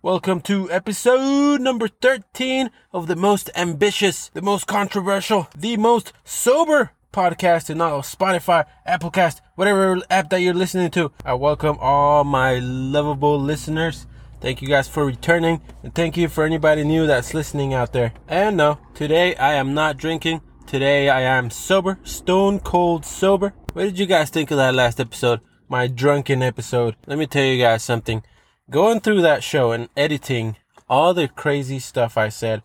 Welcome 0.00 0.40
to 0.42 0.70
episode 0.70 1.60
number 1.60 1.88
13 1.88 2.70
of 2.92 3.08
the 3.08 3.16
most 3.16 3.50
ambitious, 3.56 4.28
the 4.34 4.40
most 4.40 4.68
controversial, 4.68 5.48
the 5.58 5.76
most 5.76 6.12
sober 6.22 6.92
podcast 7.12 7.70
in 7.70 7.80
all 7.80 7.98
of 7.98 8.04
Spotify, 8.04 8.64
Applecast, 8.86 9.40
whatever 9.56 10.00
app 10.08 10.30
that 10.30 10.40
you're 10.40 10.54
listening 10.54 10.92
to. 10.92 11.10
I 11.24 11.34
welcome 11.34 11.76
all 11.80 12.22
my 12.22 12.60
lovable 12.60 13.36
listeners. 13.36 14.06
Thank 14.40 14.62
you 14.62 14.68
guys 14.68 14.86
for 14.86 15.04
returning, 15.04 15.60
and 15.82 15.92
thank 15.92 16.16
you 16.16 16.28
for 16.28 16.44
anybody 16.44 16.84
new 16.84 17.08
that's 17.08 17.34
listening 17.34 17.74
out 17.74 17.92
there. 17.92 18.12
And 18.28 18.56
no, 18.56 18.78
today 18.94 19.34
I 19.34 19.54
am 19.54 19.74
not 19.74 19.96
drinking. 19.96 20.42
Today 20.68 21.08
I 21.08 21.22
am 21.22 21.48
sober, 21.48 21.98
stone 22.04 22.60
cold 22.60 23.06
sober. 23.06 23.54
What 23.72 23.84
did 23.84 23.98
you 23.98 24.04
guys 24.04 24.28
think 24.28 24.50
of 24.50 24.58
that 24.58 24.74
last 24.74 25.00
episode? 25.00 25.40
My 25.66 25.86
drunken 25.86 26.42
episode. 26.42 26.94
Let 27.06 27.16
me 27.16 27.26
tell 27.26 27.42
you 27.42 27.58
guys 27.58 27.82
something. 27.82 28.22
Going 28.68 29.00
through 29.00 29.22
that 29.22 29.42
show 29.42 29.72
and 29.72 29.88
editing 29.96 30.56
all 30.86 31.14
the 31.14 31.26
crazy 31.26 31.78
stuff 31.78 32.18
I 32.18 32.28
said, 32.28 32.62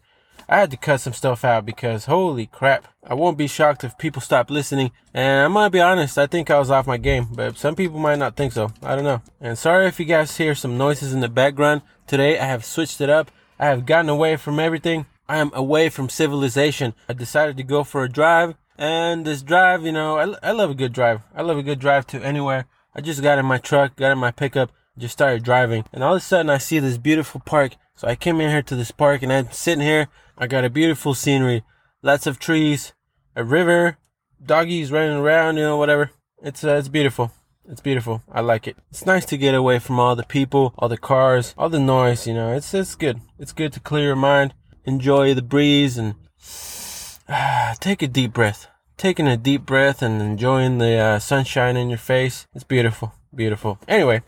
I 0.49 0.57
had 0.57 0.71
to 0.71 0.77
cut 0.77 0.99
some 0.99 1.13
stuff 1.13 1.45
out 1.45 1.65
because 1.65 2.03
holy 2.03 2.47
crap. 2.47 2.89
I 3.07 3.13
won't 3.13 3.37
be 3.37 3.47
shocked 3.47 3.85
if 3.85 3.97
people 3.97 4.21
stop 4.21 4.51
listening. 4.51 4.91
And 5.13 5.45
I'm 5.45 5.53
gonna 5.53 5.69
be 5.69 5.79
honest, 5.79 6.17
I 6.17 6.27
think 6.27 6.51
I 6.51 6.59
was 6.59 6.69
off 6.69 6.85
my 6.85 6.97
game, 6.97 7.29
but 7.31 7.57
some 7.57 7.73
people 7.73 7.99
might 7.99 8.19
not 8.19 8.35
think 8.35 8.51
so. 8.51 8.73
I 8.81 8.95
don't 8.95 9.05
know. 9.05 9.21
And 9.39 9.57
sorry 9.57 9.87
if 9.87 9.97
you 9.97 10.05
guys 10.05 10.35
hear 10.35 10.55
some 10.55 10.77
noises 10.77 11.13
in 11.13 11.21
the 11.21 11.29
background. 11.29 11.83
Today 12.05 12.37
I 12.37 12.47
have 12.47 12.65
switched 12.65 12.99
it 12.99 13.09
up. 13.09 13.31
I 13.57 13.67
have 13.67 13.85
gotten 13.85 14.09
away 14.09 14.35
from 14.35 14.59
everything. 14.59 15.05
I 15.33 15.37
am 15.37 15.49
away 15.55 15.89
from 15.89 16.09
civilization. 16.09 16.93
I 17.09 17.13
decided 17.13 17.57
to 17.57 17.63
go 17.63 17.83
for 17.83 18.03
a 18.03 18.09
drive. 18.09 18.53
And 18.77 19.25
this 19.25 19.41
drive, 19.41 19.83
you 19.83 19.91
know, 19.91 20.19
I, 20.19 20.49
I 20.49 20.51
love 20.51 20.69
a 20.69 20.75
good 20.75 20.93
drive. 20.93 21.21
I 21.33 21.41
love 21.41 21.57
a 21.57 21.63
good 21.63 21.79
drive 21.79 22.05
to 22.07 22.23
anywhere. 22.23 22.67
I 22.93 23.01
just 23.01 23.23
got 23.23 23.39
in 23.39 23.45
my 23.47 23.57
truck, 23.57 23.95
got 23.95 24.11
in 24.11 24.19
my 24.19 24.29
pickup, 24.29 24.71
just 24.95 25.13
started 25.13 25.41
driving. 25.41 25.85
And 25.91 26.03
all 26.03 26.13
of 26.13 26.17
a 26.17 26.23
sudden 26.23 26.51
I 26.51 26.59
see 26.59 26.77
this 26.77 26.99
beautiful 26.99 27.41
park. 27.43 27.77
So 27.95 28.07
I 28.07 28.15
came 28.15 28.39
in 28.41 28.51
here 28.51 28.61
to 28.61 28.75
this 28.75 28.91
park 28.91 29.23
and 29.23 29.33
I'm 29.33 29.51
sitting 29.51 29.83
here. 29.83 30.07
I 30.37 30.45
got 30.45 30.65
a 30.65 30.69
beautiful 30.69 31.15
scenery, 31.15 31.63
lots 32.03 32.27
of 32.27 32.37
trees, 32.37 32.93
a 33.35 33.43
river, 33.43 33.97
doggies 34.45 34.91
running 34.91 35.17
around, 35.17 35.57
you 35.57 35.63
know, 35.63 35.77
whatever. 35.77 36.11
It's, 36.43 36.63
uh, 36.63 36.75
it's 36.75 36.89
beautiful. 36.89 37.31
It's 37.67 37.81
beautiful. 37.81 38.21
I 38.31 38.41
like 38.41 38.67
it. 38.67 38.77
It's 38.91 39.07
nice 39.07 39.25
to 39.25 39.37
get 39.37 39.55
away 39.55 39.79
from 39.79 39.99
all 39.99 40.15
the 40.15 40.25
people, 40.25 40.75
all 40.77 40.89
the 40.89 40.97
cars, 40.97 41.55
all 41.57 41.69
the 41.69 41.79
noise, 41.79 42.27
you 42.27 42.35
know. 42.35 42.53
It's, 42.53 42.71
it's 42.75 42.93
good. 42.93 43.19
It's 43.39 43.53
good 43.53 43.73
to 43.73 43.79
clear 43.79 44.05
your 44.05 44.15
mind 44.15 44.53
enjoy 44.85 45.33
the 45.33 45.41
breeze 45.41 45.97
and 45.97 46.15
ah, 47.29 47.75
take 47.79 48.01
a 48.01 48.07
deep 48.07 48.33
breath. 48.33 48.67
Taking 48.97 49.27
a 49.27 49.37
deep 49.37 49.65
breath 49.65 50.01
and 50.01 50.21
enjoying 50.21 50.77
the 50.77 50.95
uh, 50.97 51.19
sunshine 51.19 51.75
in 51.75 51.89
your 51.89 51.97
face. 51.97 52.47
It's 52.53 52.63
beautiful. 52.63 53.13
Beautiful. 53.35 53.79
Anyway, 53.87 54.21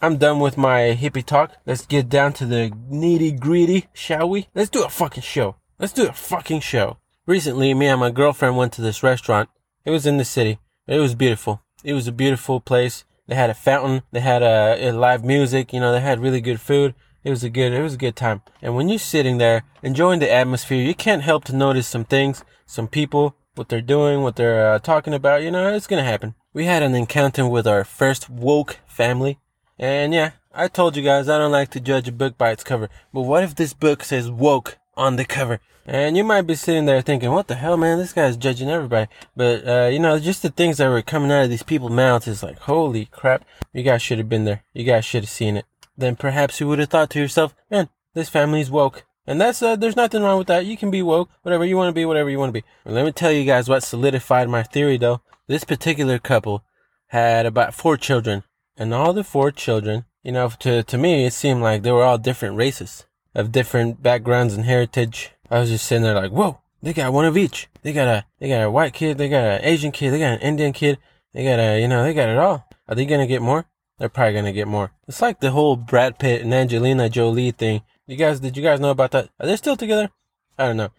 I'm 0.00 0.16
done 0.16 0.40
with 0.40 0.56
my 0.56 0.96
hippie 0.98 1.24
talk. 1.24 1.52
Let's 1.66 1.84
get 1.84 2.08
down 2.08 2.32
to 2.34 2.46
the 2.46 2.72
nitty 2.90 3.38
gritty, 3.38 3.86
shall 3.92 4.28
we? 4.28 4.48
Let's 4.54 4.70
do 4.70 4.84
a 4.84 4.88
fucking 4.88 5.22
show. 5.22 5.56
Let's 5.78 5.92
do 5.92 6.08
a 6.08 6.12
fucking 6.12 6.60
show. 6.60 6.96
Recently, 7.26 7.74
me 7.74 7.86
and 7.86 8.00
my 8.00 8.10
girlfriend 8.10 8.56
went 8.56 8.72
to 8.74 8.82
this 8.82 9.02
restaurant. 9.02 9.50
It 9.84 9.90
was 9.90 10.06
in 10.06 10.16
the 10.16 10.24
city. 10.24 10.58
It 10.86 10.98
was 10.98 11.14
beautiful. 11.14 11.62
It 11.84 11.92
was 11.92 12.08
a 12.08 12.12
beautiful 12.12 12.60
place. 12.60 13.04
They 13.26 13.34
had 13.34 13.50
a 13.50 13.54
fountain. 13.54 14.02
They 14.10 14.20
had 14.20 14.42
a, 14.42 14.88
a 14.88 14.92
live 14.92 15.24
music. 15.24 15.72
You 15.72 15.80
know, 15.80 15.92
they 15.92 16.00
had 16.00 16.20
really 16.20 16.40
good 16.40 16.60
food. 16.60 16.94
It 17.28 17.32
was 17.32 17.44
a 17.44 17.50
good, 17.50 17.74
it 17.74 17.82
was 17.82 17.92
a 17.92 17.98
good 17.98 18.16
time. 18.16 18.40
And 18.62 18.74
when 18.74 18.88
you're 18.88 18.98
sitting 18.98 19.36
there 19.36 19.64
enjoying 19.82 20.18
the 20.18 20.32
atmosphere, 20.32 20.82
you 20.82 20.94
can't 20.94 21.20
help 21.20 21.44
to 21.44 21.54
notice 21.54 21.86
some 21.86 22.06
things, 22.06 22.42
some 22.64 22.88
people, 22.88 23.36
what 23.54 23.68
they're 23.68 23.82
doing, 23.82 24.22
what 24.22 24.36
they're 24.36 24.72
uh, 24.72 24.78
talking 24.78 25.12
about. 25.12 25.42
You 25.42 25.50
know, 25.50 25.68
it's 25.74 25.86
gonna 25.86 26.04
happen. 26.04 26.36
We 26.54 26.64
had 26.64 26.82
an 26.82 26.94
encounter 26.94 27.46
with 27.46 27.66
our 27.66 27.84
first 27.84 28.30
woke 28.30 28.78
family. 28.86 29.40
And 29.78 30.14
yeah, 30.14 30.30
I 30.54 30.68
told 30.68 30.96
you 30.96 31.02
guys 31.02 31.28
I 31.28 31.36
don't 31.36 31.52
like 31.52 31.68
to 31.72 31.80
judge 31.80 32.08
a 32.08 32.12
book 32.12 32.38
by 32.38 32.50
its 32.50 32.64
cover. 32.64 32.88
But 33.12 33.24
what 33.24 33.44
if 33.44 33.54
this 33.54 33.74
book 33.74 34.04
says 34.04 34.30
woke 34.30 34.78
on 34.96 35.16
the 35.16 35.26
cover? 35.26 35.60
And 35.84 36.16
you 36.16 36.24
might 36.24 36.46
be 36.46 36.54
sitting 36.54 36.86
there 36.86 37.02
thinking, 37.02 37.30
what 37.30 37.48
the 37.48 37.56
hell, 37.56 37.76
man? 37.76 37.98
This 37.98 38.14
guy's 38.14 38.38
judging 38.38 38.70
everybody. 38.70 39.10
But, 39.36 39.68
uh, 39.68 39.88
you 39.92 39.98
know, 39.98 40.18
just 40.18 40.40
the 40.40 40.48
things 40.48 40.78
that 40.78 40.88
were 40.88 41.02
coming 41.02 41.30
out 41.30 41.44
of 41.44 41.50
these 41.50 41.62
people's 41.62 41.92
mouths 41.92 42.26
is 42.26 42.42
like, 42.42 42.58
holy 42.60 43.04
crap. 43.04 43.44
You 43.74 43.82
guys 43.82 44.00
should 44.00 44.16
have 44.16 44.30
been 44.30 44.46
there. 44.46 44.64
You 44.72 44.84
guys 44.84 45.04
should 45.04 45.24
have 45.24 45.30
seen 45.30 45.58
it 45.58 45.66
then 45.98 46.16
perhaps 46.16 46.60
you 46.60 46.68
would 46.68 46.78
have 46.78 46.88
thought 46.88 47.10
to 47.10 47.18
yourself, 47.18 47.54
man, 47.70 47.88
this 48.14 48.28
family's 48.28 48.70
woke. 48.70 49.04
And 49.26 49.38
that's, 49.38 49.60
uh, 49.60 49.76
there's 49.76 49.96
nothing 49.96 50.22
wrong 50.22 50.38
with 50.38 50.46
that. 50.46 50.64
You 50.64 50.76
can 50.76 50.90
be 50.90 51.02
woke, 51.02 51.28
whatever 51.42 51.64
you 51.64 51.76
want 51.76 51.88
to 51.88 51.92
be, 51.92 52.06
whatever 52.06 52.30
you 52.30 52.38
want 52.38 52.48
to 52.48 52.60
be. 52.60 52.64
Well, 52.84 52.94
let 52.94 53.04
me 53.04 53.12
tell 53.12 53.32
you 53.32 53.44
guys 53.44 53.68
what 53.68 53.82
solidified 53.82 54.48
my 54.48 54.62
theory 54.62 54.96
though. 54.96 55.20
This 55.48 55.64
particular 55.64 56.18
couple 56.18 56.64
had 57.08 57.44
about 57.44 57.74
four 57.74 57.96
children. 57.96 58.44
And 58.76 58.94
all 58.94 59.12
the 59.12 59.24
four 59.24 59.50
children, 59.50 60.04
you 60.22 60.32
know, 60.32 60.48
to, 60.60 60.82
to 60.84 60.96
me, 60.96 61.26
it 61.26 61.32
seemed 61.32 61.62
like 61.62 61.82
they 61.82 61.90
were 61.90 62.04
all 62.04 62.16
different 62.16 62.56
races 62.56 63.06
of 63.34 63.52
different 63.52 64.02
backgrounds 64.02 64.54
and 64.54 64.64
heritage. 64.64 65.32
I 65.50 65.58
was 65.58 65.70
just 65.70 65.86
sitting 65.86 66.04
there 66.04 66.14
like, 66.14 66.30
whoa, 66.30 66.60
they 66.82 66.92
got 66.92 67.12
one 67.12 67.24
of 67.24 67.36
each. 67.36 67.68
They 67.82 67.92
got 67.92 68.08
a, 68.08 68.24
they 68.38 68.48
got 68.48 68.62
a 68.62 68.70
white 68.70 68.94
kid, 68.94 69.18
they 69.18 69.28
got 69.28 69.44
an 69.44 69.64
Asian 69.64 69.90
kid, 69.90 70.12
they 70.12 70.18
got 70.18 70.34
an 70.34 70.40
Indian 70.40 70.72
kid, 70.72 70.98
they 71.34 71.44
got 71.44 71.58
a, 71.58 71.80
you 71.80 71.88
know, 71.88 72.02
they 72.02 72.14
got 72.14 72.28
it 72.28 72.38
all. 72.38 72.68
Are 72.88 72.94
they 72.94 73.04
gonna 73.04 73.26
get 73.26 73.42
more? 73.42 73.66
They're 73.98 74.08
probably 74.08 74.34
gonna 74.34 74.52
get 74.52 74.68
more. 74.68 74.92
It's 75.06 75.20
like 75.20 75.40
the 75.40 75.50
whole 75.50 75.76
Brad 75.76 76.18
Pitt 76.18 76.42
and 76.42 76.54
Angelina 76.54 77.08
Jolie 77.08 77.50
thing. 77.50 77.82
You 78.06 78.16
guys, 78.16 78.40
did 78.40 78.56
you 78.56 78.62
guys 78.62 78.80
know 78.80 78.90
about 78.90 79.10
that? 79.10 79.28
Are 79.40 79.46
they 79.46 79.56
still 79.56 79.76
together? 79.76 80.10
I 80.58 80.66
don't 80.66 80.76
know. 80.76 80.90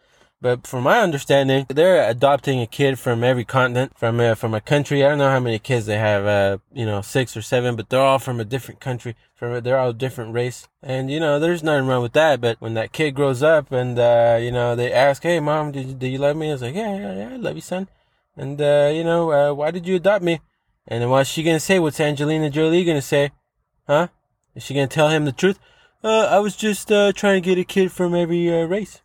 But 0.41 0.65
from 0.65 0.83
my 0.83 0.99
understanding, 1.01 1.65
they're 1.67 2.09
adopting 2.09 2.61
a 2.61 2.67
kid 2.67 2.97
from 2.97 3.25
every 3.25 3.43
continent, 3.43 3.97
from 3.97 4.21
uh, 4.21 4.35
from 4.35 4.53
a 4.53 4.61
country. 4.61 5.03
I 5.03 5.09
don't 5.09 5.17
know 5.17 5.29
how 5.29 5.41
many 5.41 5.59
kids 5.59 5.85
they 5.85 5.97
have, 5.97 6.25
uh, 6.25 6.59
you 6.73 6.85
know, 6.85 7.01
six 7.01 7.35
or 7.35 7.41
seven, 7.41 7.75
but 7.75 7.89
they're 7.89 7.99
all 7.99 8.19
from 8.19 8.39
a 8.39 8.45
different 8.45 8.79
country. 8.79 9.17
From 9.35 9.61
they're 9.61 9.77
all 9.77 9.91
different 9.91 10.33
race, 10.33 10.69
and 10.81 11.11
you 11.11 11.19
know, 11.19 11.39
there's 11.39 11.61
nothing 11.61 11.87
wrong 11.87 12.01
with 12.01 12.13
that. 12.13 12.39
But 12.39 12.61
when 12.61 12.73
that 12.75 12.93
kid 12.93 13.15
grows 13.15 13.43
up, 13.43 13.69
and 13.73 13.99
uh, 13.99 14.39
you 14.41 14.51
know, 14.51 14.77
they 14.77 14.93
ask, 14.93 15.23
"Hey, 15.23 15.41
mom, 15.41 15.73
did 15.73 16.01
you, 16.01 16.09
you 16.09 16.17
love 16.19 16.37
me?" 16.37 16.49
I 16.49 16.53
was 16.53 16.61
like, 16.61 16.75
"Yeah, 16.75 16.95
yeah, 16.95 17.15
yeah, 17.17 17.29
I 17.33 17.35
love 17.35 17.55
you, 17.55 17.61
son." 17.61 17.89
And 18.37 18.61
uh, 18.61 18.91
you 18.93 19.03
know, 19.03 19.31
uh, 19.31 19.53
why 19.53 19.71
did 19.71 19.85
you 19.85 19.97
adopt 19.97 20.23
me? 20.23 20.39
And 20.89 21.07
what's 21.09 21.29
she 21.29 21.43
gonna 21.43 21.59
say? 21.59 21.77
What's 21.77 21.99
Angelina 21.99 22.49
Jolie 22.49 22.83
gonna 22.83 23.01
say? 23.01 23.31
Huh? 23.85 24.07
Is 24.55 24.63
she 24.63 24.73
gonna 24.73 24.87
tell 24.87 25.09
him 25.09 25.25
the 25.25 25.31
truth? 25.31 25.59
Uh, 26.03 26.25
I 26.25 26.39
was 26.39 26.55
just 26.55 26.91
uh, 26.91 27.11
trying 27.13 27.41
to 27.41 27.47
get 27.47 27.59
a 27.59 27.63
kid 27.63 27.91
from 27.91 28.15
every 28.15 28.51
uh, 28.51 28.65
race. 28.65 29.01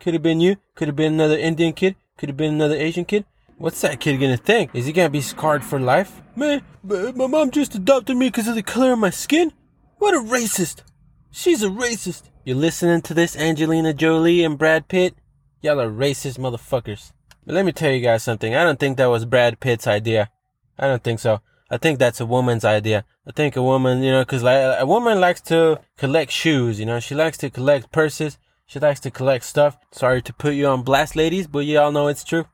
Could 0.00 0.14
have 0.14 0.24
been 0.24 0.40
you. 0.40 0.56
Could 0.74 0.88
have 0.88 0.96
been 0.96 1.14
another 1.14 1.38
Indian 1.38 1.72
kid. 1.72 1.94
Could 2.18 2.30
have 2.30 2.36
been 2.36 2.54
another 2.54 2.74
Asian 2.74 3.04
kid. 3.04 3.24
What's 3.58 3.80
that 3.82 4.00
kid 4.00 4.18
gonna 4.18 4.36
think? 4.36 4.74
Is 4.74 4.86
he 4.86 4.92
gonna 4.92 5.08
be 5.08 5.20
scarred 5.20 5.64
for 5.64 5.78
life? 5.78 6.20
Man, 6.34 6.62
my 6.82 7.26
mom 7.28 7.52
just 7.52 7.76
adopted 7.76 8.16
me 8.16 8.28
because 8.28 8.48
of 8.48 8.56
the 8.56 8.62
color 8.62 8.92
of 8.92 8.98
my 8.98 9.10
skin? 9.10 9.52
What 9.98 10.14
a 10.14 10.18
racist! 10.18 10.82
She's 11.30 11.62
a 11.62 11.68
racist. 11.68 12.24
You 12.44 12.56
listening 12.56 13.02
to 13.02 13.14
this, 13.14 13.36
Angelina 13.36 13.94
Jolie 13.94 14.42
and 14.42 14.58
Brad 14.58 14.88
Pitt? 14.88 15.14
Y'all 15.62 15.80
are 15.80 15.90
racist 15.90 16.38
motherfuckers. 16.38 17.12
But 17.44 17.54
let 17.54 17.64
me 17.64 17.72
tell 17.72 17.92
you 17.92 18.00
guys 18.00 18.24
something. 18.24 18.54
I 18.54 18.64
don't 18.64 18.80
think 18.80 18.96
that 18.96 19.06
was 19.06 19.24
Brad 19.24 19.60
Pitt's 19.60 19.86
idea. 19.86 20.30
I 20.78 20.86
don't 20.86 21.02
think 21.02 21.20
so. 21.20 21.40
I 21.70 21.78
think 21.78 21.98
that's 21.98 22.20
a 22.20 22.26
woman's 22.26 22.64
idea. 22.64 23.04
I 23.26 23.32
think 23.32 23.56
a 23.56 23.62
woman, 23.62 24.02
you 24.02 24.12
know, 24.12 24.24
cause 24.24 24.42
like 24.42 24.80
a 24.80 24.86
woman 24.86 25.20
likes 25.20 25.40
to 25.42 25.80
collect 25.96 26.30
shoes, 26.30 26.78
you 26.78 26.86
know, 26.86 27.00
she 27.00 27.14
likes 27.14 27.38
to 27.38 27.50
collect 27.50 27.90
purses. 27.90 28.38
She 28.66 28.80
likes 28.80 29.00
to 29.00 29.10
collect 29.10 29.44
stuff. 29.44 29.78
Sorry 29.92 30.20
to 30.22 30.32
put 30.32 30.54
you 30.54 30.66
on 30.66 30.82
blast, 30.82 31.14
ladies, 31.14 31.46
but 31.46 31.60
you 31.60 31.78
all 31.78 31.92
know 31.92 32.08
it's 32.08 32.24
true. 32.24 32.46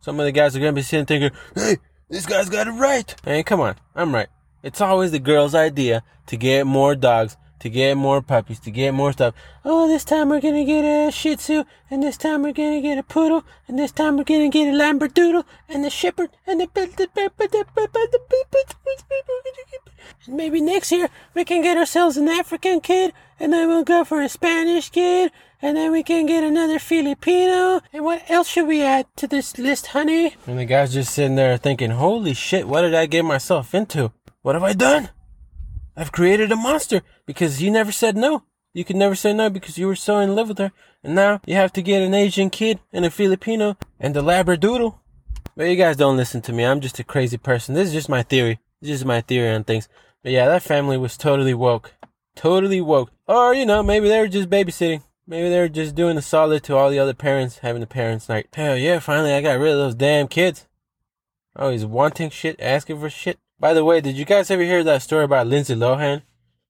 Some 0.00 0.18
of 0.18 0.24
the 0.24 0.32
guys 0.32 0.56
are 0.56 0.60
gonna 0.60 0.72
be 0.72 0.82
sitting 0.82 1.06
thinking, 1.06 1.30
hey, 1.54 1.76
this 2.08 2.26
guy's 2.26 2.48
got 2.48 2.66
it 2.66 2.72
right. 2.72 3.14
Hey, 3.24 3.42
come 3.42 3.60
on. 3.60 3.76
I'm 3.94 4.14
right. 4.14 4.28
It's 4.62 4.80
always 4.80 5.10
the 5.10 5.18
girl's 5.18 5.54
idea 5.54 6.02
to 6.26 6.36
get 6.36 6.66
more 6.66 6.94
dogs 6.94 7.36
to 7.60 7.70
get 7.70 7.96
more 7.96 8.20
puppies, 8.20 8.58
to 8.60 8.70
get 8.70 8.92
more 8.92 9.12
stuff. 9.12 9.34
Oh, 9.64 9.86
this 9.86 10.04
time 10.04 10.28
we're 10.28 10.40
gonna 10.40 10.64
get 10.64 10.84
a 10.84 11.10
Shih 11.12 11.36
Tzu, 11.36 11.64
and 11.90 12.02
this 12.02 12.16
time 12.16 12.42
we're 12.42 12.52
gonna 12.52 12.80
get 12.80 12.98
a 12.98 13.02
Poodle, 13.02 13.44
and 13.68 13.78
this 13.78 13.92
time 13.92 14.16
we're 14.16 14.24
gonna 14.24 14.48
get 14.48 14.68
a 14.68 14.76
Labradoodle, 14.76 15.44
and 15.68 15.84
the 15.84 15.90
Shepherd, 15.90 16.30
and 16.46 16.60
the 16.60 16.68
and 20.26 20.36
maybe 20.36 20.60
next 20.60 20.92
year 20.92 21.08
we 21.34 21.44
can 21.44 21.62
get 21.62 21.76
ourselves 21.76 22.16
an 22.16 22.28
African 22.28 22.80
kid, 22.80 23.12
and 23.38 23.52
then 23.52 23.68
we'll 23.68 23.84
go 23.84 24.04
for 24.04 24.20
a 24.20 24.28
Spanish 24.28 24.90
kid, 24.90 25.30
and 25.62 25.76
then 25.76 25.92
we 25.92 26.02
can 26.02 26.26
get 26.26 26.42
another 26.42 26.78
Filipino. 26.78 27.80
And 27.92 28.04
what 28.04 28.30
else 28.30 28.48
should 28.48 28.66
we 28.66 28.82
add 28.82 29.06
to 29.16 29.26
this 29.26 29.58
list, 29.58 29.88
honey? 29.88 30.34
And 30.46 30.58
the 30.58 30.64
guy's 30.64 30.94
just 30.94 31.12
sitting 31.12 31.36
there 31.36 31.56
thinking, 31.56 31.90
holy 31.90 32.34
shit, 32.34 32.68
what 32.68 32.82
did 32.82 32.94
I 32.94 33.06
get 33.06 33.24
myself 33.24 33.74
into? 33.74 34.12
What 34.42 34.54
have 34.54 34.64
I 34.64 34.72
done? 34.72 35.10
I've 35.96 36.12
created 36.12 36.52
a 36.52 36.56
monster 36.56 37.02
because 37.26 37.62
you 37.62 37.70
never 37.70 37.92
said 37.92 38.16
no. 38.16 38.44
You 38.72 38.84
could 38.84 38.96
never 38.96 39.14
say 39.14 39.32
no 39.32 39.50
because 39.50 39.78
you 39.78 39.86
were 39.86 39.96
so 39.96 40.18
in 40.18 40.34
love 40.34 40.48
with 40.48 40.58
her. 40.58 40.72
And 41.02 41.14
now 41.14 41.40
you 41.46 41.54
have 41.56 41.72
to 41.72 41.82
get 41.82 42.02
an 42.02 42.14
Asian 42.14 42.50
kid 42.50 42.78
and 42.92 43.04
a 43.04 43.10
Filipino 43.10 43.76
and 43.98 44.16
a 44.16 44.20
Labradoodle. 44.20 44.98
But 45.56 45.64
you 45.64 45.76
guys 45.76 45.96
don't 45.96 46.16
listen 46.16 46.40
to 46.42 46.52
me. 46.52 46.64
I'm 46.64 46.80
just 46.80 46.98
a 46.98 47.04
crazy 47.04 47.36
person. 47.36 47.74
This 47.74 47.88
is 47.88 47.94
just 47.94 48.08
my 48.08 48.22
theory. 48.22 48.60
This 48.80 48.92
is 48.92 49.04
my 49.04 49.20
theory 49.20 49.52
on 49.52 49.64
things. 49.64 49.88
But 50.22 50.32
yeah, 50.32 50.46
that 50.46 50.62
family 50.62 50.96
was 50.96 51.16
totally 51.16 51.54
woke. 51.54 51.94
Totally 52.36 52.80
woke. 52.80 53.10
Or, 53.26 53.52
you 53.54 53.66
know, 53.66 53.82
maybe 53.82 54.08
they 54.08 54.20
were 54.20 54.28
just 54.28 54.48
babysitting. 54.48 55.02
Maybe 55.26 55.48
they 55.48 55.58
were 55.58 55.68
just 55.68 55.94
doing 55.94 56.16
a 56.16 56.22
solid 56.22 56.62
to 56.64 56.76
all 56.76 56.90
the 56.90 56.98
other 56.98 57.14
parents 57.14 57.58
having 57.58 57.82
a 57.82 57.86
parents' 57.86 58.28
night. 58.28 58.48
Hell 58.52 58.76
yeah, 58.76 58.98
finally 58.98 59.32
I 59.32 59.42
got 59.42 59.58
rid 59.58 59.72
of 59.72 59.78
those 59.78 59.94
damn 59.94 60.28
kids. 60.28 60.66
Always 61.56 61.84
wanting 61.84 62.30
shit, 62.30 62.56
asking 62.60 63.00
for 63.00 63.10
shit. 63.10 63.38
By 63.60 63.74
the 63.74 63.84
way, 63.84 64.00
did 64.00 64.16
you 64.16 64.24
guys 64.24 64.50
ever 64.50 64.62
hear 64.62 64.82
that 64.82 65.02
story 65.02 65.24
about 65.24 65.46
Lindsay 65.46 65.74
Lohan? 65.74 66.22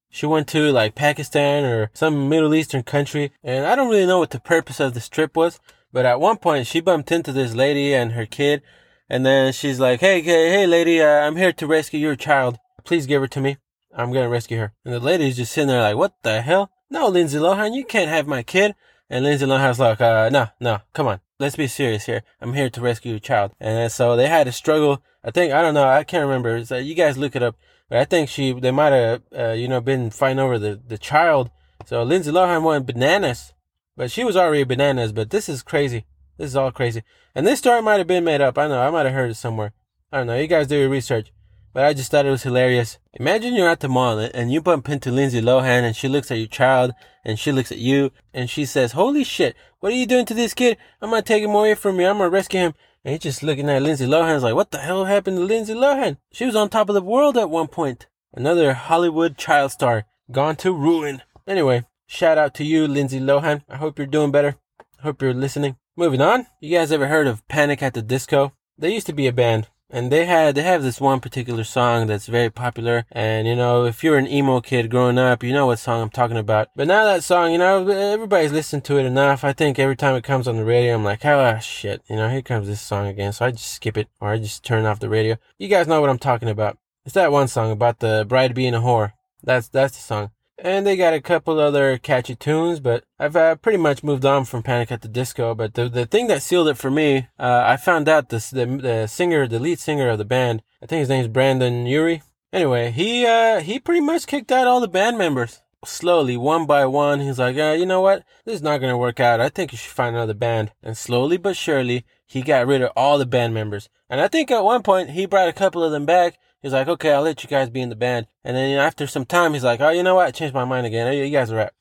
She 0.08 0.26
went 0.26 0.48
to 0.48 0.72
like 0.72 0.96
Pakistan 0.96 1.64
or 1.64 1.88
some 1.94 2.28
Middle 2.28 2.52
Eastern 2.52 2.82
country, 2.82 3.30
and 3.44 3.64
I 3.64 3.76
don't 3.76 3.90
really 3.90 4.08
know 4.08 4.18
what 4.18 4.30
the 4.30 4.40
purpose 4.40 4.80
of 4.80 4.92
this 4.92 5.08
trip 5.08 5.36
was, 5.36 5.60
but 5.92 6.04
at 6.04 6.18
one 6.18 6.36
point 6.38 6.66
she 6.66 6.80
bumped 6.80 7.12
into 7.12 7.30
this 7.30 7.54
lady 7.54 7.94
and 7.94 8.12
her 8.12 8.26
kid, 8.26 8.62
and 9.08 9.24
then 9.24 9.52
she's 9.52 9.78
like, 9.78 10.00
"Hey, 10.00 10.20
hey, 10.20 10.50
hey, 10.50 10.66
lady, 10.66 11.00
uh, 11.00 11.06
I'm 11.06 11.36
here 11.36 11.52
to 11.52 11.66
rescue 11.68 12.00
your 12.00 12.16
child. 12.16 12.58
Please 12.82 13.06
give 13.06 13.22
her 13.22 13.28
to 13.28 13.40
me. 13.40 13.58
I'm 13.96 14.12
gonna 14.12 14.28
rescue 14.28 14.58
her." 14.58 14.72
And 14.84 14.92
the 14.92 14.98
lady's 14.98 15.36
just 15.36 15.52
sitting 15.52 15.68
there 15.68 15.82
like, 15.82 15.96
"What 15.96 16.14
the 16.24 16.42
hell? 16.42 16.72
No, 16.90 17.06
Lindsay 17.06 17.38
Lohan, 17.38 17.72
you 17.72 17.84
can't 17.84 18.10
have 18.10 18.26
my 18.26 18.42
kid." 18.42 18.74
And 19.08 19.24
Lindsay 19.24 19.46
Lohan's 19.46 19.78
like, 19.78 20.00
uh, 20.00 20.28
"No, 20.28 20.48
no, 20.58 20.80
come 20.92 21.06
on, 21.06 21.20
let's 21.40 21.56
be 21.56 21.66
serious 21.66 22.06
here. 22.06 22.22
I'm 22.40 22.54
here 22.54 22.70
to 22.70 22.80
rescue 22.80 23.16
a 23.16 23.20
child." 23.20 23.52
And 23.58 23.90
so 23.90 24.14
they 24.14 24.28
had 24.28 24.44
to 24.44 24.52
struggle. 24.52 25.02
I 25.24 25.32
think 25.32 25.52
I 25.52 25.62
don't 25.62 25.74
know. 25.74 25.88
I 25.88 26.04
can't 26.04 26.26
remember. 26.26 26.64
So 26.64 26.76
you 26.76 26.94
guys 26.94 27.18
look 27.18 27.34
it 27.34 27.42
up. 27.42 27.56
But 27.90 27.98
I 27.98 28.04
think 28.04 28.28
she, 28.28 28.52
they 28.52 28.70
might 28.70 28.92
have, 28.92 29.22
uh, 29.36 29.50
you 29.50 29.66
know, 29.66 29.80
been 29.80 30.10
fighting 30.10 30.38
over 30.38 30.60
the, 30.60 30.80
the 30.86 30.96
child. 30.96 31.50
So 31.84 32.04
Lindsay 32.04 32.30
Lohan 32.30 32.62
went 32.62 32.86
bananas, 32.86 33.52
but 33.96 34.12
she 34.12 34.22
was 34.22 34.36
already 34.36 34.62
bananas. 34.62 35.12
But 35.12 35.30
this 35.30 35.48
is 35.48 35.64
crazy. 35.64 36.06
This 36.38 36.46
is 36.50 36.56
all 36.56 36.70
crazy. 36.70 37.02
And 37.34 37.46
this 37.46 37.58
story 37.58 37.82
might 37.82 37.98
have 37.98 38.06
been 38.06 38.24
made 38.24 38.40
up. 38.40 38.56
I 38.56 38.68
know. 38.68 38.80
I 38.80 38.90
might 38.90 39.06
have 39.06 39.14
heard 39.14 39.30
it 39.30 39.34
somewhere. 39.34 39.72
I 40.12 40.18
don't 40.18 40.28
know. 40.28 40.38
You 40.38 40.46
guys 40.46 40.68
do 40.68 40.78
your 40.78 40.88
research. 40.88 41.32
But 41.72 41.84
I 41.84 41.92
just 41.92 42.10
thought 42.10 42.26
it 42.26 42.30
was 42.30 42.42
hilarious. 42.42 42.98
Imagine 43.14 43.54
you're 43.54 43.68
at 43.68 43.78
the 43.78 43.88
mall 43.88 44.18
and 44.18 44.52
you 44.52 44.60
bump 44.60 44.88
into 44.88 45.12
Lindsay 45.12 45.40
Lohan 45.40 45.84
and 45.84 45.94
she 45.94 46.08
looks 46.08 46.30
at 46.30 46.38
your 46.38 46.48
child 46.48 46.92
and 47.24 47.38
she 47.38 47.52
looks 47.52 47.70
at 47.70 47.78
you 47.78 48.10
and 48.34 48.50
she 48.50 48.64
says, 48.64 48.92
Holy 48.92 49.22
shit, 49.22 49.54
what 49.78 49.92
are 49.92 49.96
you 49.96 50.06
doing 50.06 50.26
to 50.26 50.34
this 50.34 50.52
kid? 50.52 50.78
I'm 51.00 51.10
gonna 51.10 51.22
take 51.22 51.44
him 51.44 51.54
away 51.54 51.76
from 51.76 51.96
me. 51.96 52.06
I'm 52.06 52.18
gonna 52.18 52.28
rescue 52.28 52.60
him. 52.60 52.74
And 53.04 53.12
he's 53.12 53.22
just 53.22 53.42
looking 53.44 53.70
at 53.70 53.82
Lindsay 53.82 54.06
Lohan's 54.06 54.42
like, 54.42 54.54
what 54.54 54.72
the 54.72 54.78
hell 54.78 55.04
happened 55.04 55.36
to 55.36 55.44
Lindsay 55.44 55.74
Lohan? 55.74 56.18
She 56.32 56.44
was 56.44 56.56
on 56.56 56.68
top 56.68 56.88
of 56.88 56.94
the 56.94 57.02
world 57.02 57.38
at 57.38 57.50
one 57.50 57.68
point. 57.68 58.08
Another 58.34 58.74
Hollywood 58.74 59.38
child 59.38 59.70
star 59.70 60.06
gone 60.30 60.56
to 60.56 60.72
ruin. 60.72 61.22
Anyway, 61.46 61.84
shout 62.06 62.36
out 62.36 62.52
to 62.54 62.64
you, 62.64 62.88
Lindsay 62.88 63.20
Lohan. 63.20 63.62
I 63.68 63.76
hope 63.76 63.96
you're 63.96 64.06
doing 64.08 64.32
better. 64.32 64.56
I 64.98 65.02
hope 65.02 65.22
you're 65.22 65.32
listening. 65.32 65.76
Moving 65.96 66.20
on. 66.20 66.46
You 66.60 66.76
guys 66.76 66.90
ever 66.90 67.06
heard 67.06 67.26
of 67.26 67.46
Panic 67.48 67.82
at 67.82 67.94
the 67.94 68.02
Disco? 68.02 68.52
They 68.76 68.92
used 68.92 69.06
to 69.06 69.12
be 69.12 69.28
a 69.28 69.32
band 69.32 69.68
and 69.90 70.10
they 70.10 70.26
had 70.26 70.54
they 70.54 70.62
have 70.62 70.82
this 70.82 71.00
one 71.00 71.20
particular 71.20 71.64
song 71.64 72.06
that's 72.06 72.26
very 72.26 72.50
popular. 72.50 73.04
And 73.10 73.46
you 73.46 73.56
know 73.56 73.84
if 73.84 74.02
you're 74.02 74.18
an 74.18 74.28
emo 74.28 74.60
kid 74.60 74.90
growing 74.90 75.18
up 75.18 75.42
you 75.42 75.52
know 75.52 75.66
what 75.66 75.78
song 75.78 76.02
i'm 76.02 76.10
talking 76.10 76.36
about. 76.36 76.68
But 76.76 76.88
now 76.88 77.04
that 77.04 77.24
song 77.24 77.52
you 77.52 77.58
know 77.58 77.86
everybody's 77.88 78.52
listened 78.52 78.84
to 78.84 78.98
it 78.98 79.06
enough. 79.06 79.44
I 79.44 79.52
think 79.52 79.78
every 79.78 79.96
time 79.96 80.14
it 80.14 80.24
comes 80.24 80.46
on 80.48 80.56
the 80.56 80.64
radio 80.64 80.94
i'm 80.94 81.04
like 81.04 81.24
oh 81.24 81.58
shit 81.58 82.02
you 82.08 82.16
know 82.16 82.28
here 82.28 82.42
comes 82.42 82.66
this 82.66 82.80
song 82.80 83.06
again. 83.06 83.32
So 83.32 83.46
i 83.46 83.50
just 83.50 83.72
skip 83.72 83.96
it 83.96 84.08
or 84.20 84.30
i 84.30 84.38
just 84.38 84.64
turn 84.64 84.86
off 84.86 85.00
the 85.00 85.08
radio. 85.08 85.36
You 85.58 85.68
guys 85.68 85.86
know 85.86 86.00
what 86.00 86.10
i'm 86.10 86.18
talking 86.18 86.48
about. 86.48 86.78
It's 87.04 87.14
that 87.14 87.32
one 87.32 87.48
song 87.48 87.70
about 87.70 88.00
the 88.00 88.24
bride 88.28 88.54
being 88.54 88.74
a 88.74 88.80
whore. 88.80 89.12
That's 89.42 89.68
that's 89.68 89.96
the 89.96 90.02
song 90.02 90.30
and 90.62 90.86
they 90.86 90.96
got 90.96 91.14
a 91.14 91.20
couple 91.20 91.58
other 91.58 91.98
catchy 91.98 92.34
tunes, 92.34 92.80
but 92.80 93.04
I've 93.18 93.36
uh, 93.36 93.56
pretty 93.56 93.78
much 93.78 94.04
moved 94.04 94.24
on 94.24 94.44
from 94.44 94.62
Panic 94.62 94.92
at 94.92 95.02
the 95.02 95.08
Disco. 95.08 95.54
But 95.54 95.74
the 95.74 95.88
the 95.88 96.06
thing 96.06 96.26
that 96.28 96.42
sealed 96.42 96.68
it 96.68 96.76
for 96.76 96.90
me, 96.90 97.28
uh, 97.38 97.64
I 97.66 97.76
found 97.76 98.08
out 98.08 98.28
this 98.28 98.50
the 98.50 98.66
the 98.66 99.06
singer, 99.06 99.46
the 99.46 99.58
lead 99.58 99.78
singer 99.78 100.08
of 100.08 100.18
the 100.18 100.24
band, 100.24 100.62
I 100.82 100.86
think 100.86 101.00
his 101.00 101.08
name's 101.08 101.28
Brendon 101.28 101.86
Urie. 101.86 102.22
Anyway, 102.52 102.90
he 102.90 103.26
uh 103.26 103.60
he 103.60 103.78
pretty 103.78 104.00
much 104.00 104.26
kicked 104.26 104.52
out 104.52 104.66
all 104.66 104.80
the 104.80 104.88
band 104.88 105.18
members 105.18 105.62
slowly, 105.84 106.36
one 106.36 106.66
by 106.66 106.84
one. 106.86 107.20
He's 107.20 107.38
like, 107.38 107.56
uh, 107.56 107.76
you 107.78 107.86
know 107.86 108.00
what? 108.00 108.24
This 108.44 108.56
is 108.56 108.62
not 108.62 108.80
gonna 108.80 108.98
work 108.98 109.20
out. 109.20 109.40
I 109.40 109.48
think 109.48 109.72
you 109.72 109.78
should 109.78 109.92
find 109.92 110.14
another 110.14 110.34
band. 110.34 110.72
And 110.82 110.96
slowly 110.96 111.36
but 111.36 111.56
surely, 111.56 112.04
he 112.26 112.42
got 112.42 112.66
rid 112.66 112.82
of 112.82 112.92
all 112.96 113.18
the 113.18 113.26
band 113.26 113.54
members. 113.54 113.88
And 114.08 114.20
I 114.20 114.28
think 114.28 114.50
at 114.50 114.64
one 114.64 114.82
point 114.82 115.10
he 115.10 115.26
brought 115.26 115.48
a 115.48 115.52
couple 115.52 115.82
of 115.82 115.92
them 115.92 116.04
back 116.06 116.38
He's 116.62 116.72
like, 116.72 116.88
okay, 116.88 117.12
I'll 117.12 117.22
let 117.22 117.42
you 117.42 117.48
guys 117.48 117.70
be 117.70 117.80
in 117.80 117.88
the 117.88 117.96
band. 117.96 118.26
And 118.44 118.56
then 118.56 118.78
after 118.78 119.06
some 119.06 119.24
time, 119.24 119.54
he's 119.54 119.64
like, 119.64 119.80
oh, 119.80 119.90
you 119.90 120.02
know 120.02 120.16
what? 120.16 120.26
I 120.26 120.30
changed 120.30 120.54
my 120.54 120.64
mind 120.64 120.86
again. 120.86 121.12
You 121.12 121.30
guys 121.30 121.50
are 121.50 121.56
rap. 121.56 121.74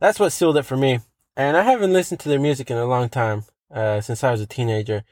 That's 0.00 0.20
what 0.20 0.32
sealed 0.32 0.56
it 0.58 0.64
for 0.64 0.76
me. 0.76 1.00
And 1.36 1.56
I 1.56 1.62
haven't 1.62 1.92
listened 1.92 2.20
to 2.20 2.28
their 2.28 2.40
music 2.40 2.70
in 2.70 2.76
a 2.76 2.84
long 2.84 3.08
time, 3.08 3.44
uh, 3.70 4.00
since 4.00 4.22
I 4.22 4.30
was 4.30 4.40
a 4.40 4.46
teenager. 4.46 5.04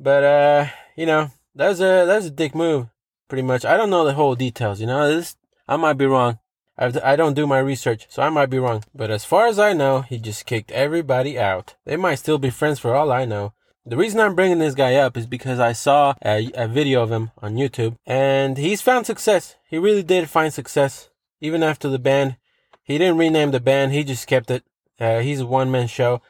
But, 0.00 0.24
uh, 0.24 0.66
you 0.96 1.06
know, 1.06 1.30
that 1.54 1.68
was 1.68 1.80
a, 1.80 2.04
that 2.06 2.16
was 2.16 2.26
a 2.26 2.30
dick 2.30 2.54
move, 2.54 2.88
pretty 3.28 3.42
much. 3.42 3.64
I 3.64 3.76
don't 3.76 3.90
know 3.90 4.04
the 4.04 4.14
whole 4.14 4.34
details, 4.34 4.80
you 4.80 4.86
know, 4.86 5.08
this, 5.08 5.36
I 5.68 5.76
might 5.76 5.94
be 5.94 6.06
wrong. 6.06 6.38
I've, 6.78 6.98
I 7.02 7.16
don't 7.16 7.34
do 7.34 7.46
my 7.46 7.58
research, 7.58 8.06
so 8.10 8.22
I 8.22 8.28
might 8.28 8.50
be 8.50 8.58
wrong. 8.58 8.84
But 8.94 9.10
as 9.10 9.24
far 9.24 9.46
as 9.46 9.58
I 9.58 9.72
know, 9.72 10.02
he 10.02 10.18
just 10.18 10.46
kicked 10.46 10.70
everybody 10.70 11.38
out. 11.38 11.74
They 11.84 11.96
might 11.96 12.16
still 12.16 12.38
be 12.38 12.50
friends 12.50 12.78
for 12.78 12.94
all 12.94 13.10
I 13.10 13.24
know. 13.24 13.54
The 13.88 13.96
reason 13.96 14.18
I'm 14.18 14.34
bringing 14.34 14.58
this 14.58 14.74
guy 14.74 14.96
up 14.96 15.16
is 15.16 15.26
because 15.26 15.60
I 15.60 15.72
saw 15.72 16.14
a, 16.24 16.50
a, 16.54 16.66
video 16.66 17.04
of 17.04 17.12
him 17.12 17.30
on 17.40 17.54
YouTube 17.54 17.96
and 18.04 18.58
he's 18.58 18.82
found 18.82 19.06
success. 19.06 19.54
He 19.70 19.78
really 19.78 20.02
did 20.02 20.28
find 20.28 20.52
success 20.52 21.08
even 21.40 21.62
after 21.62 21.88
the 21.88 22.00
band. 22.00 22.36
He 22.82 22.98
didn't 22.98 23.18
rename 23.18 23.52
the 23.52 23.60
band. 23.60 23.92
He 23.92 24.02
just 24.02 24.26
kept 24.26 24.50
it. 24.50 24.64
Uh, 24.98 25.20
he's 25.20 25.38
a 25.38 25.46
one 25.46 25.70
man 25.70 25.86
show, 25.86 26.20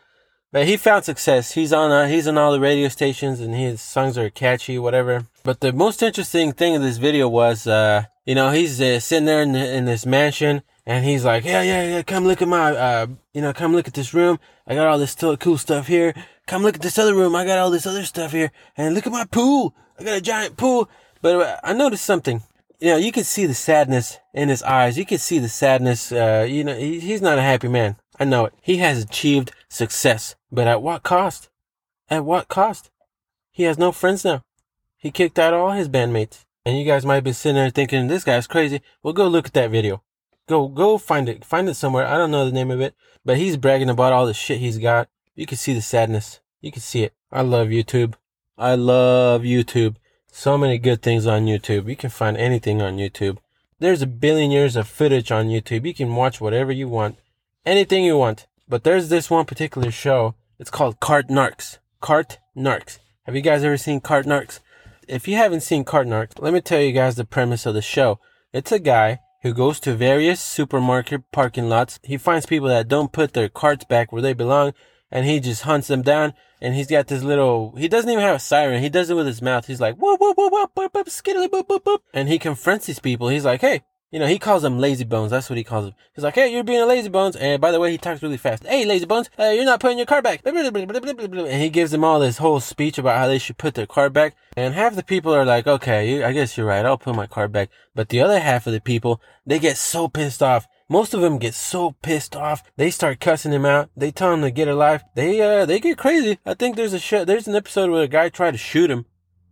but 0.52 0.66
he 0.66 0.76
found 0.76 1.06
success. 1.06 1.52
He's 1.52 1.72
on, 1.72 1.90
uh, 1.90 2.08
he's 2.08 2.28
on 2.28 2.36
all 2.36 2.52
the 2.52 2.60
radio 2.60 2.88
stations 2.88 3.40
and 3.40 3.54
his 3.54 3.80
songs 3.80 4.18
are 4.18 4.28
catchy, 4.28 4.78
whatever. 4.78 5.24
But 5.42 5.60
the 5.60 5.72
most 5.72 6.02
interesting 6.02 6.52
thing 6.52 6.74
in 6.74 6.82
this 6.82 6.98
video 6.98 7.26
was, 7.26 7.66
uh, 7.66 8.04
you 8.26 8.34
know, 8.34 8.50
he's 8.50 8.80
uh, 8.80 9.00
sitting 9.00 9.24
there 9.24 9.40
in, 9.40 9.54
in 9.54 9.86
this 9.86 10.04
mansion 10.04 10.62
and 10.84 11.04
he's 11.04 11.24
like, 11.24 11.44
yeah, 11.44 11.62
yeah, 11.62 11.82
yeah, 11.88 12.02
come 12.02 12.26
look 12.26 12.42
at 12.42 12.48
my, 12.48 12.72
uh, 12.72 13.06
you 13.32 13.40
know, 13.40 13.52
come 13.52 13.72
look 13.72 13.88
at 13.88 13.94
this 13.94 14.12
room. 14.12 14.38
I 14.66 14.74
got 14.74 14.86
all 14.86 14.98
this 14.98 15.12
still 15.12 15.36
cool 15.36 15.56
stuff 15.56 15.86
here 15.86 16.14
come 16.46 16.62
look 16.62 16.76
at 16.76 16.82
this 16.82 16.98
other 16.98 17.14
room. 17.14 17.34
I 17.34 17.44
got 17.44 17.58
all 17.58 17.70
this 17.70 17.86
other 17.86 18.04
stuff 18.04 18.32
here. 18.32 18.50
And 18.76 18.94
look 18.94 19.06
at 19.06 19.12
my 19.12 19.24
pool. 19.24 19.74
I 19.98 20.04
got 20.04 20.18
a 20.18 20.20
giant 20.20 20.56
pool. 20.56 20.88
But 21.20 21.40
uh, 21.40 21.56
I 21.62 21.72
noticed 21.72 22.04
something. 22.04 22.42
You 22.78 22.90
know, 22.90 22.96
you 22.96 23.12
can 23.12 23.24
see 23.24 23.46
the 23.46 23.54
sadness 23.54 24.18
in 24.34 24.48
his 24.48 24.62
eyes. 24.62 24.98
You 24.98 25.06
can 25.06 25.18
see 25.18 25.38
the 25.38 25.48
sadness. 25.48 26.12
Uh, 26.12 26.46
you 26.48 26.64
know, 26.64 26.76
he, 26.76 27.00
he's 27.00 27.22
not 27.22 27.38
a 27.38 27.42
happy 27.42 27.68
man. 27.68 27.96
I 28.18 28.24
know 28.24 28.46
it. 28.46 28.54
He 28.62 28.78
has 28.78 29.02
achieved 29.02 29.52
success. 29.68 30.36
But 30.50 30.68
at 30.68 30.82
what 30.82 31.02
cost? 31.02 31.48
At 32.08 32.24
what 32.24 32.48
cost? 32.48 32.90
He 33.50 33.64
has 33.64 33.78
no 33.78 33.92
friends 33.92 34.24
now. 34.24 34.42
He 34.96 35.10
kicked 35.10 35.38
out 35.38 35.54
all 35.54 35.72
his 35.72 35.88
bandmates. 35.88 36.44
And 36.66 36.76
you 36.76 36.84
guys 36.84 37.06
might 37.06 37.20
be 37.20 37.32
sitting 37.32 37.54
there 37.54 37.70
thinking, 37.70 38.08
this 38.08 38.24
guy's 38.24 38.48
crazy. 38.48 38.82
Well, 39.00 39.14
go 39.14 39.28
look 39.28 39.46
at 39.46 39.52
that 39.52 39.70
video. 39.70 40.02
Go, 40.48 40.66
go 40.66 40.98
find 40.98 41.28
it. 41.28 41.44
Find 41.44 41.68
it 41.68 41.74
somewhere. 41.74 42.08
I 42.08 42.18
don't 42.18 42.32
know 42.32 42.44
the 42.44 42.50
name 42.50 42.72
of 42.72 42.80
it, 42.80 42.96
but 43.24 43.36
he's 43.36 43.56
bragging 43.56 43.88
about 43.88 44.12
all 44.12 44.26
the 44.26 44.34
shit 44.34 44.58
he's 44.58 44.78
got. 44.78 45.08
You 45.36 45.46
can 45.46 45.58
see 45.58 45.74
the 45.74 45.80
sadness. 45.80 46.40
You 46.60 46.72
can 46.72 46.82
see 46.82 47.04
it. 47.04 47.14
I 47.30 47.42
love 47.42 47.68
YouTube. 47.68 48.14
I 48.58 48.74
love 48.74 49.42
YouTube. 49.42 49.94
So 50.26 50.58
many 50.58 50.76
good 50.78 51.02
things 51.02 51.24
on 51.24 51.46
YouTube. 51.46 51.88
You 51.88 51.94
can 51.94 52.10
find 52.10 52.36
anything 52.36 52.82
on 52.82 52.96
YouTube. 52.96 53.38
There's 53.78 54.02
a 54.02 54.06
billion 54.08 54.50
years 54.50 54.74
of 54.74 54.88
footage 54.88 55.30
on 55.30 55.46
YouTube. 55.46 55.86
You 55.86 55.94
can 55.94 56.16
watch 56.16 56.40
whatever 56.40 56.72
you 56.72 56.88
want. 56.88 57.16
Anything 57.64 58.02
you 58.02 58.18
want. 58.18 58.48
But 58.68 58.82
there's 58.82 59.08
this 59.08 59.30
one 59.30 59.44
particular 59.44 59.92
show. 59.92 60.34
It's 60.58 60.70
called 60.70 60.98
Cart 60.98 61.28
Narcs. 61.28 61.78
Cart 62.00 62.38
Narcs. 62.56 62.98
Have 63.22 63.36
you 63.36 63.42
guys 63.42 63.62
ever 63.62 63.76
seen 63.76 64.00
Cart 64.00 64.26
Narcs? 64.26 64.58
If 65.08 65.28
you 65.28 65.36
haven't 65.36 65.60
seen 65.60 65.84
Cart 65.84 66.08
Narcs, 66.08 66.40
let 66.40 66.52
me 66.52 66.60
tell 66.60 66.80
you 66.80 66.90
guys 66.90 67.14
the 67.14 67.24
premise 67.24 67.64
of 67.64 67.74
the 67.74 67.82
show. 67.82 68.18
It's 68.52 68.72
a 68.72 68.80
guy 68.80 69.20
who 69.42 69.54
goes 69.54 69.78
to 69.80 69.94
various 69.94 70.40
supermarket 70.40 71.30
parking 71.30 71.68
lots. 71.68 72.00
He 72.02 72.16
finds 72.16 72.44
people 72.44 72.66
that 72.68 72.88
don't 72.88 73.12
put 73.12 73.32
their 73.32 73.48
carts 73.48 73.84
back 73.84 74.10
where 74.10 74.22
they 74.22 74.32
belong 74.32 74.72
and 75.12 75.24
he 75.24 75.38
just 75.38 75.62
hunts 75.62 75.86
them 75.86 76.02
down. 76.02 76.34
And 76.60 76.74
he's 76.74 76.88
got 76.88 77.06
this 77.06 77.22
little, 77.22 77.76
he 77.76 77.86
doesn't 77.86 78.10
even 78.10 78.24
have 78.24 78.36
a 78.36 78.40
siren. 78.40 78.82
He 78.82 78.88
does 78.88 79.08
it 79.08 79.14
with 79.14 79.26
his 79.26 79.40
mouth. 79.40 79.66
He's 79.66 79.80
like, 79.80 79.94
whoop, 79.96 80.20
whoop, 80.20 80.36
whoop, 80.36 80.52
whoop, 80.52 80.70
whoop, 80.74 80.94
whoop, 80.94 81.06
skiddly, 81.06 81.48
boop, 81.48 81.68
boop, 81.68 81.84
boop. 81.84 81.98
And 82.12 82.28
he 82.28 82.40
confronts 82.40 82.86
these 82.86 82.98
people. 82.98 83.28
He's 83.28 83.44
like, 83.44 83.60
hey, 83.60 83.82
you 84.10 84.18
know, 84.18 84.26
he 84.26 84.38
calls 84.38 84.62
them 84.62 84.78
lazy 84.78 85.04
bones. 85.04 85.30
That's 85.30 85.50
what 85.50 85.56
he 85.56 85.64
calls 85.64 85.86
them. 85.86 85.94
He's 86.14 86.24
like, 86.24 86.34
hey, 86.34 86.52
you're 86.52 86.64
being 86.64 86.80
a 86.80 86.86
lazy 86.86 87.08
bones. 87.08 87.36
And 87.36 87.60
by 87.60 87.72
the 87.72 87.80
way, 87.80 87.90
he 87.90 87.98
talks 87.98 88.22
really 88.22 88.36
fast. 88.36 88.64
Hey, 88.64 88.84
lazy 88.84 89.06
bones, 89.06 89.30
uh, 89.38 89.48
you're 89.48 89.64
not 89.64 89.80
putting 89.80 89.98
your 89.98 90.06
car 90.06 90.22
back. 90.22 90.42
And 90.44 91.62
he 91.62 91.70
gives 91.70 91.90
them 91.90 92.04
all 92.04 92.20
this 92.20 92.38
whole 92.38 92.60
speech 92.60 92.98
about 92.98 93.18
how 93.18 93.26
they 93.26 93.38
should 93.38 93.58
put 93.58 93.74
their 93.74 93.86
car 93.86 94.10
back. 94.10 94.36
And 94.56 94.74
half 94.74 94.94
the 94.94 95.02
people 95.02 95.34
are 95.34 95.44
like, 95.44 95.66
okay, 95.66 96.22
I 96.22 96.32
guess 96.32 96.56
you're 96.56 96.66
right. 96.66 96.86
I'll 96.86 96.98
put 96.98 97.14
my 97.14 97.26
car 97.26 97.48
back. 97.48 97.70
But 97.94 98.08
the 98.08 98.20
other 98.20 98.40
half 98.40 98.66
of 98.66 98.72
the 98.72 98.80
people, 98.80 99.20
they 99.44 99.58
get 99.58 99.76
so 99.76 100.08
pissed 100.08 100.42
off 100.42 100.66
most 100.88 101.14
of 101.14 101.20
them 101.20 101.38
get 101.38 101.54
so 101.54 101.92
pissed 102.02 102.36
off, 102.36 102.62
they 102.76 102.90
start 102.90 103.20
cussing 103.20 103.52
him 103.52 103.66
out. 103.66 103.90
They 103.96 104.10
tell 104.10 104.32
him 104.32 104.42
to 104.42 104.50
get 104.50 104.68
a 104.68 104.74
life. 104.74 105.02
They 105.14 105.40
uh 105.40 105.66
they 105.66 105.80
get 105.80 105.98
crazy. 105.98 106.38
I 106.46 106.54
think 106.54 106.76
there's 106.76 106.92
a 106.92 107.00
sh- 107.00 107.24
there's 107.26 107.48
an 107.48 107.56
episode 107.56 107.90
where 107.90 108.04
a 108.04 108.08
guy 108.08 108.28
tried 108.28 108.52
to 108.52 108.58
shoot 108.58 108.90
him. 108.90 109.06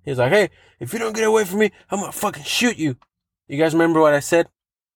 He's 0.04 0.18
like, 0.18 0.32
"Hey, 0.32 0.50
if 0.78 0.92
you 0.92 0.98
don't 0.98 1.14
get 1.14 1.24
away 1.24 1.44
from 1.44 1.60
me, 1.60 1.72
I'm 1.90 2.00
gonna 2.00 2.12
fucking 2.12 2.44
shoot 2.44 2.78
you." 2.78 2.96
You 3.46 3.58
guys 3.58 3.74
remember 3.74 4.00
what 4.00 4.14
I 4.14 4.20
said? 4.20 4.48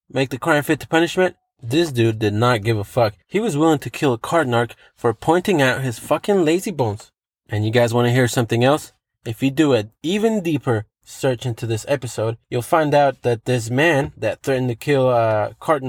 Make 0.09 0.29
the 0.29 0.39
crime 0.39 0.63
fit 0.63 0.79
the 0.79 0.87
punishment. 0.87 1.35
This 1.61 1.91
dude 1.91 2.17
did 2.17 2.33
not 2.33 2.63
give 2.63 2.77
a 2.77 2.83
fuck. 2.83 3.13
He 3.27 3.39
was 3.39 3.55
willing 3.55 3.79
to 3.79 3.91
kill 3.91 4.13
a 4.13 4.17
card 4.17 4.75
for 4.95 5.13
pointing 5.13 5.61
out 5.61 5.81
his 5.81 5.99
fucking 5.99 6.45
lazy 6.45 6.71
bones. 6.71 7.11
And 7.47 7.63
you 7.63 7.71
guys 7.71 7.93
want 7.93 8.07
to 8.07 8.11
hear 8.11 8.27
something 8.27 8.63
else? 8.63 8.93
If 9.23 9.43
you 9.43 9.51
do 9.51 9.73
an 9.73 9.91
even 10.01 10.41
deeper 10.41 10.85
search 11.03 11.45
into 11.45 11.67
this 11.67 11.85
episode, 11.87 12.37
you'll 12.49 12.63
find 12.63 12.95
out 12.95 13.21
that 13.21 13.45
this 13.45 13.69
man 13.69 14.13
that 14.17 14.41
threatened 14.41 14.69
to 14.69 14.75
kill 14.75 15.09
uh, 15.09 15.53
Cart 15.59 15.83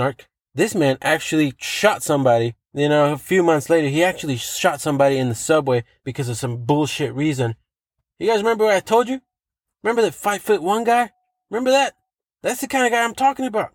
this 0.54 0.74
man 0.74 0.98
actually 1.00 1.54
shot 1.58 2.02
somebody 2.02 2.56
You 2.74 2.88
know, 2.88 3.12
a 3.12 3.18
few 3.18 3.42
months 3.42 3.70
later, 3.70 3.88
he 3.88 4.04
actually 4.04 4.36
shot 4.36 4.80
somebody 4.82 5.16
in 5.16 5.28
the 5.28 5.34
subway 5.34 5.84
because 6.04 6.28
of 6.28 6.36
some 6.36 6.64
bullshit 6.64 7.14
reason. 7.14 7.54
You 8.18 8.28
guys 8.28 8.42
remember 8.42 8.64
what 8.64 8.74
I 8.74 8.80
told 8.80 9.08
you? 9.08 9.22
Remember 9.82 10.02
that 10.02 10.14
five 10.14 10.42
foot 10.42 10.62
one 10.62 10.84
guy? 10.84 11.10
Remember 11.50 11.70
that? 11.70 11.94
That's 12.42 12.60
the 12.60 12.68
kind 12.68 12.86
of 12.86 12.92
guy 12.92 13.04
I'm 13.04 13.14
talking 13.14 13.46
about. 13.46 13.72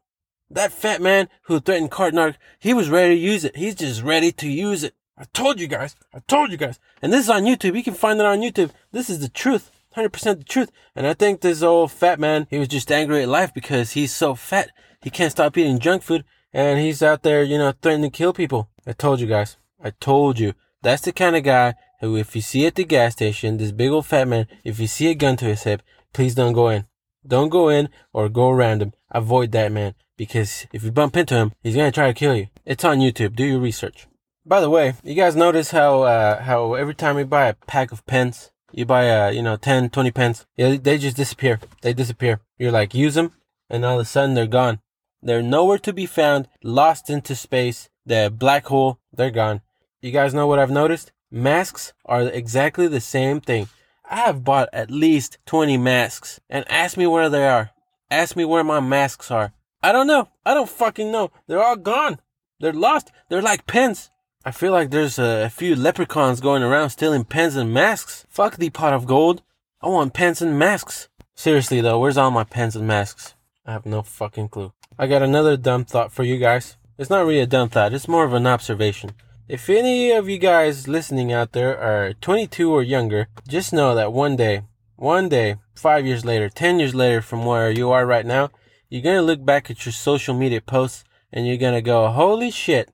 That 0.50 0.72
fat 0.72 1.01
man 1.01 1.29
who 1.43 1.60
threatened 1.60 1.91
Cart 1.91 2.13
Narc, 2.13 2.36
he 2.60 2.74
was 2.74 2.89
ready 2.89 3.15
to 3.15 3.22
use 3.22 3.43
it. 3.43 3.55
He's 3.55 3.75
just 3.75 4.03
ready 4.03 4.31
to 4.34 4.48
use 4.48 4.84
it. 4.84 4.93
I 5.17 5.25
told 5.34 5.60
you 5.60 5.67
guys. 5.67 5.95
I 6.13 6.19
told 6.27 6.51
you 6.51 6.57
guys. 6.57 6.79
And 7.01 7.12
this 7.12 7.25
is 7.25 7.29
on 7.29 7.43
YouTube. 7.43 7.75
You 7.75 7.84
can 7.84 7.93
find 7.93 8.19
it 8.19 8.25
on 8.25 8.41
YouTube. 8.41 8.72
This 8.91 9.10
is 9.10 9.19
the 9.19 9.29
truth. 9.29 9.72
100% 9.95 10.39
the 10.39 10.43
truth. 10.43 10.72
And 10.95 11.07
I 11.07 11.13
think 11.13 11.41
this 11.41 11.63
old 11.63 11.91
fat 11.91 12.19
man, 12.19 12.48
he 12.50 12.60
was 12.60 12.67
just 12.67 12.91
angry 12.91 13.24
at 13.24 13.29
life 13.29 13.53
because 13.53 13.91
he's 13.91 14.13
so 14.13 14.36
fat. 14.36 14.72
He 15.01 15.10
can't 15.10 15.31
stop 15.31 15.57
eating 15.57 15.79
junk 15.79 16.03
food 16.03 16.25
and 16.51 16.79
he's 16.79 17.01
out 17.01 17.24
there, 17.24 17.43
you 17.43 17.57
know, 17.57 17.74
threatening 17.81 18.12
to 18.12 18.17
kill 18.17 18.34
people. 18.34 18.69
I 18.86 18.93
told 18.93 19.19
you 19.19 19.27
guys. 19.27 19.57
I 19.81 19.91
told 19.91 20.39
you. 20.39 20.53
That's 20.81 21.01
the 21.01 21.12
kind 21.12 21.36
of 21.36 21.43
guy 21.43 21.75
who, 22.01 22.17
if 22.17 22.36
you 22.36 22.41
see 22.41 22.65
at 22.65 22.75
the 22.75 22.84
gas 22.84 23.13
station, 23.13 23.57
this 23.57 23.72
big 23.72 23.89
old 23.89 24.05
fat 24.05 24.27
man, 24.27 24.48
if 24.63 24.79
you 24.79 24.88
see 24.88 25.10
a 25.10 25.15
gun 25.15 25.38
to 25.38 25.45
his 25.45 25.63
hip, 25.63 25.81
please 26.13 26.36
don't 26.36 26.53
go 26.53 26.69
in. 26.69 26.86
Don't 27.27 27.50
go 27.50 27.70
in 27.70 27.89
or 28.13 28.29
go 28.29 28.50
around 28.50 28.82
him. 28.82 28.94
Avoid 29.12 29.51
that 29.53 29.72
man 29.72 29.96
because 30.17 30.67
if 30.74 30.84
you 30.84 30.91
bump 30.91 31.17
into 31.17 31.36
him, 31.36 31.53
he's 31.62 31.75
gonna 31.75 31.91
try 31.91 32.08
to 32.08 32.13
kill 32.13 32.36
you. 32.36 32.48
It's 32.65 32.84
on 32.84 33.00
YouTube. 33.00 33.36
Do 33.36 33.46
your 33.46 33.60
research. 33.60 34.08
By 34.46 34.62
the 34.62 34.70
way, 34.70 34.94
you 35.03 35.15
guys 35.15 35.36
notice 35.36 35.72
how 35.72 36.03
uh, 36.03 36.41
how 36.41 36.75
every 36.75 36.96
time 36.96 37.17
you 37.17 37.25
buy 37.25 37.48
a 37.48 37.53
pack 37.53 37.91
of 37.91 38.05
pens, 38.05 38.51
you 38.72 38.86
buy 38.86 39.05
a 39.05 39.32
you 39.32 39.41
know 39.41 39.55
10, 39.55 39.89
20 39.89 40.12
pens, 40.12 40.46
they 40.55 40.98
just 40.98 41.17
disappear. 41.17 41.60
They 41.82 41.94
disappear. 41.94 42.41
You're 42.58 42.72
like 42.72 42.94
use 42.94 43.15
them, 43.15 43.32
and 43.70 43.84
all 43.84 44.00
of 44.00 44.05
a 44.05 44.05
sudden 44.05 44.36
they're 44.36 44.48
gone. 44.48 44.79
They're 45.22 45.41
nowhere 45.41 45.79
to 45.79 45.94
be 45.94 46.05
found, 46.05 46.48
lost 46.63 47.10
into 47.10 47.36
space. 47.36 47.89
The 48.05 48.32
black 48.36 48.67
hole, 48.67 49.00
they're 49.12 49.32
gone. 49.32 49.62
You 50.00 50.12
guys 50.12 50.36
know 50.36 50.46
what 50.46 50.60
I've 50.60 50.70
noticed? 50.70 51.12
Masks 51.32 51.94
are 52.05 52.22
exactly 52.22 52.88
the 52.88 53.01
same 53.01 53.41
thing. 53.41 53.67
I 54.09 54.17
have 54.17 54.43
bought 54.43 54.69
at 54.71 54.91
least 54.91 55.38
20 55.45 55.77
masks 55.77 56.39
and 56.50 56.69
ask 56.69 56.97
me 56.97 57.07
where 57.07 57.29
they 57.29 57.47
are. 57.47 57.71
Ask 58.12 58.35
me 58.35 58.45
where 58.45 58.63
my 58.63 58.79
masks 58.79 59.31
are. 59.31 59.53
I 59.81 59.91
don't 59.91 60.07
know. 60.07 60.29
I 60.45 60.53
don't 60.53 60.69
fucking 60.69 61.12
know. 61.12 61.31
They're 61.47 61.63
all 61.63 61.75
gone. 61.75 62.19
They're 62.59 62.74
lost. 62.74 63.12
They're 63.29 63.41
like 63.41 63.67
pens. 63.67 64.12
I 64.43 64.51
feel 64.51 64.71
like 64.71 64.91
there's 64.91 65.17
a, 65.17 65.50
few 65.50 65.75
leprechauns 65.75 66.39
going 66.39 66.62
around 66.62 66.91
stealing 66.91 67.24
pens 67.24 67.55
and 67.55 67.74
masks. 67.74 68.25
Fuck 68.29 68.57
the 68.57 68.69
pot 68.69 68.93
of 68.93 69.07
gold. 69.07 69.41
I 69.81 69.88
want 69.88 70.13
pens 70.13 70.41
and 70.41 70.57
masks. 70.57 71.09
Seriously 71.33 71.81
though, 71.81 72.00
where's 72.00 72.17
all 72.17 72.31
my 72.31 72.43
pens 72.43 72.75
and 72.75 72.88
masks? 72.88 73.33
I 73.65 73.71
have 73.74 73.85
no 73.85 74.03
fucking 74.03 74.50
clue. 74.50 74.71
I 74.97 75.07
got 75.07 75.24
another 75.24 75.57
dumb 75.57 75.83
thought 75.83 76.12
for 76.12 76.24
you 76.24 76.38
guys. 76.38 76.77
It's 76.97 77.09
not 77.09 77.25
really 77.25 77.41
a 77.41 77.47
dumb 77.47 77.69
thought, 77.69 77.93
it's 77.93 78.07
more 78.07 78.24
of 78.24 78.33
an 78.33 78.47
observation. 78.47 79.12
If 79.48 79.70
any 79.70 80.10
of 80.10 80.28
you 80.28 80.40
guys 80.40 80.88
listening 80.88 81.32
out 81.32 81.52
there 81.52 81.78
are 81.78 82.14
22 82.14 82.74
or 82.74 82.82
younger, 82.82 83.28
just 83.48 83.72
know 83.72 83.94
that 83.94 84.12
one 84.12 84.36
day, 84.36 84.64
one 84.96 85.30
day, 85.30 85.58
five 85.75 86.04
years 86.04 86.25
later, 86.25 86.50
10 86.50 86.80
years 86.80 86.96
later 86.96 87.22
from 87.22 87.46
where 87.46 87.70
you 87.70 87.92
are 87.92 88.08
right 88.08 88.25
now, 88.25 88.50
you're 88.90 89.04
gonna 89.04 89.22
look 89.22 89.46
back 89.46 89.70
at 89.70 89.86
your 89.86 89.94
social 89.94 90.34
media 90.34 90.62
posts 90.62 91.04
and 91.32 91.46
you're 91.46 91.58
gonna 91.58 91.84
go, 91.84 92.08
holy 92.08 92.50
shit, 92.50 92.90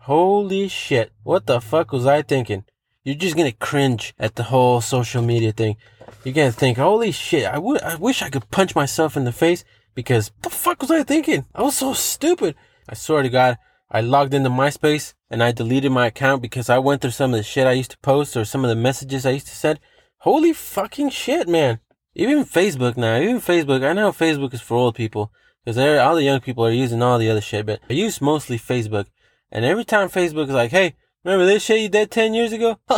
holy 0.00 0.66
shit, 0.66 1.12
what 1.22 1.46
the 1.46 1.60
fuck 1.60 1.92
was 1.92 2.04
I 2.04 2.22
thinking? 2.22 2.64
You're 3.04 3.14
just 3.14 3.36
gonna 3.36 3.52
cringe 3.52 4.12
at 4.18 4.34
the 4.34 4.50
whole 4.50 4.80
social 4.80 5.22
media 5.22 5.52
thing. 5.52 5.76
You're 6.24 6.34
gonna 6.34 6.50
think, 6.50 6.78
holy 6.78 7.12
shit, 7.12 7.46
I 7.46 7.58
would, 7.58 7.80
I 7.82 7.94
wish 7.94 8.22
I 8.22 8.28
could 8.28 8.50
punch 8.50 8.74
myself 8.74 9.16
in 9.16 9.22
the 9.22 9.30
face 9.30 9.62
because 9.94 10.32
the 10.42 10.50
fuck 10.50 10.82
was 10.82 10.90
I 10.90 11.04
thinking? 11.04 11.44
I 11.54 11.62
was 11.62 11.76
so 11.76 11.92
stupid. 11.92 12.56
I 12.88 12.94
swear 12.94 13.22
to 13.22 13.28
God, 13.28 13.56
I 13.90 14.00
logged 14.00 14.34
into 14.34 14.50
MySpace 14.50 15.14
and 15.28 15.42
I 15.42 15.50
deleted 15.50 15.90
my 15.90 16.06
account 16.06 16.42
because 16.42 16.70
I 16.70 16.78
went 16.78 17.02
through 17.02 17.10
some 17.10 17.34
of 17.34 17.38
the 17.38 17.42
shit 17.42 17.66
I 17.66 17.72
used 17.72 17.90
to 17.90 17.98
post 17.98 18.36
or 18.36 18.44
some 18.44 18.64
of 18.64 18.68
the 18.68 18.76
messages 18.76 19.26
I 19.26 19.30
used 19.30 19.48
to 19.48 19.54
send. 19.54 19.80
Holy 20.18 20.52
fucking 20.52 21.10
shit, 21.10 21.48
man. 21.48 21.80
Even 22.14 22.44
Facebook 22.44 22.96
now, 22.96 23.18
even 23.18 23.40
Facebook, 23.40 23.84
I 23.84 23.92
know 23.92 24.12
Facebook 24.12 24.54
is 24.54 24.60
for 24.60 24.76
old 24.76 24.94
people 24.94 25.32
because 25.64 25.78
all 25.78 26.14
the 26.14 26.22
young 26.22 26.40
people 26.40 26.64
are 26.64 26.70
using 26.70 27.02
all 27.02 27.18
the 27.18 27.30
other 27.30 27.40
shit, 27.40 27.66
but 27.66 27.80
I 27.88 27.94
use 27.94 28.20
mostly 28.20 28.58
Facebook. 28.58 29.06
And 29.50 29.64
every 29.64 29.84
time 29.84 30.08
Facebook 30.08 30.44
is 30.44 30.54
like, 30.54 30.70
hey, 30.70 30.94
remember 31.24 31.46
this 31.46 31.64
shit 31.64 31.80
you 31.80 31.88
did 31.88 32.10
10 32.10 32.34
years 32.34 32.52
ago? 32.52 32.78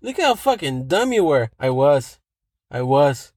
Look 0.00 0.20
how 0.20 0.34
fucking 0.34 0.86
dumb 0.86 1.12
you 1.12 1.24
were. 1.24 1.50
I 1.58 1.70
was. 1.70 2.20
I 2.70 2.82
was. 2.82 3.32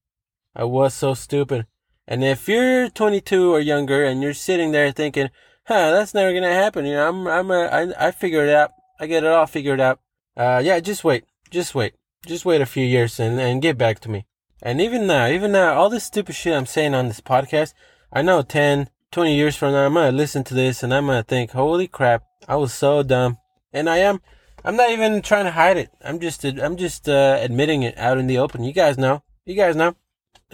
I 0.56 0.66
was 0.66 0.94
so 0.94 1.14
stupid. 1.16 1.66
And 2.08 2.24
if 2.24 2.48
you're 2.48 2.90
22 2.90 3.54
or 3.54 3.60
younger 3.60 4.04
and 4.04 4.22
you're 4.22 4.34
sitting 4.34 4.72
there 4.72 4.92
thinking, 4.92 5.30
huh, 5.66 5.92
that's 5.92 6.14
never 6.14 6.34
gonna 6.34 6.54
happen. 6.54 6.86
You 6.86 6.94
know, 6.94 7.10
I'm, 7.10 7.28
I'm, 7.28 7.52
a, 7.52 7.66
I, 7.66 8.08
I 8.08 8.12
figured 8.12 8.50
it 8.50 8.56
out. 8.56 8.72
I 9.00 9.08
get 9.08 9.24
it 9.24 9.30
all 9.30 9.48
figured 9.48 9.80
out. 9.80 10.00
Uh, 10.38 10.62
yeah, 10.64 10.80
just 10.80 11.04
wait. 11.04 11.26
Just 11.50 11.76
wait. 11.76 11.94
Just 12.26 12.46
wait 12.46 12.62
a 12.62 12.66
few 12.66 12.86
years 12.86 13.20
and, 13.20 13.40
and 13.40 13.62
get 13.62 13.78
back 13.78 14.00
to 14.02 14.10
me. 14.10 14.26
And 14.62 14.80
even 14.80 15.08
now, 15.08 15.28
even 15.28 15.52
now, 15.52 15.74
all 15.74 15.90
this 15.90 16.04
stupid 16.04 16.36
shit 16.36 16.54
I'm 16.54 16.68
saying 16.68 16.94
on 16.94 17.08
this 17.08 17.22
podcast, 17.22 17.74
I 18.14 18.22
know 18.22 18.44
10, 18.44 18.90
20 19.12 19.36
years 19.36 19.56
from 19.56 19.72
now, 19.74 19.86
I'm 19.86 19.94
gonna 19.96 20.12
listen 20.12 20.44
to 20.46 20.54
this 20.54 20.84
and 20.84 20.94
I'm 20.94 21.08
gonna 21.08 21.24
think, 21.24 21.52
holy 21.52 21.88
crap, 21.88 22.24
I 22.48 22.58
was 22.58 22.74
so 22.74 23.02
dumb. 23.02 23.38
And 23.74 23.90
I 23.90 23.98
am, 23.98 24.22
I'm 24.64 24.76
not 24.76 24.92
even 24.92 25.22
trying 25.22 25.46
to 25.46 25.52
hide 25.52 25.78
it. 25.78 25.90
I'm 26.04 26.20
just, 26.20 26.44
I'm 26.46 26.78
just, 26.78 27.10
uh, 27.10 27.40
admitting 27.42 27.82
it 27.82 27.98
out 27.98 28.20
in 28.20 28.28
the 28.28 28.38
open. 28.38 28.64
You 28.64 28.74
guys 28.74 28.98
know. 28.98 29.24
You 29.46 29.56
guys 29.56 29.76
know. 29.76 29.96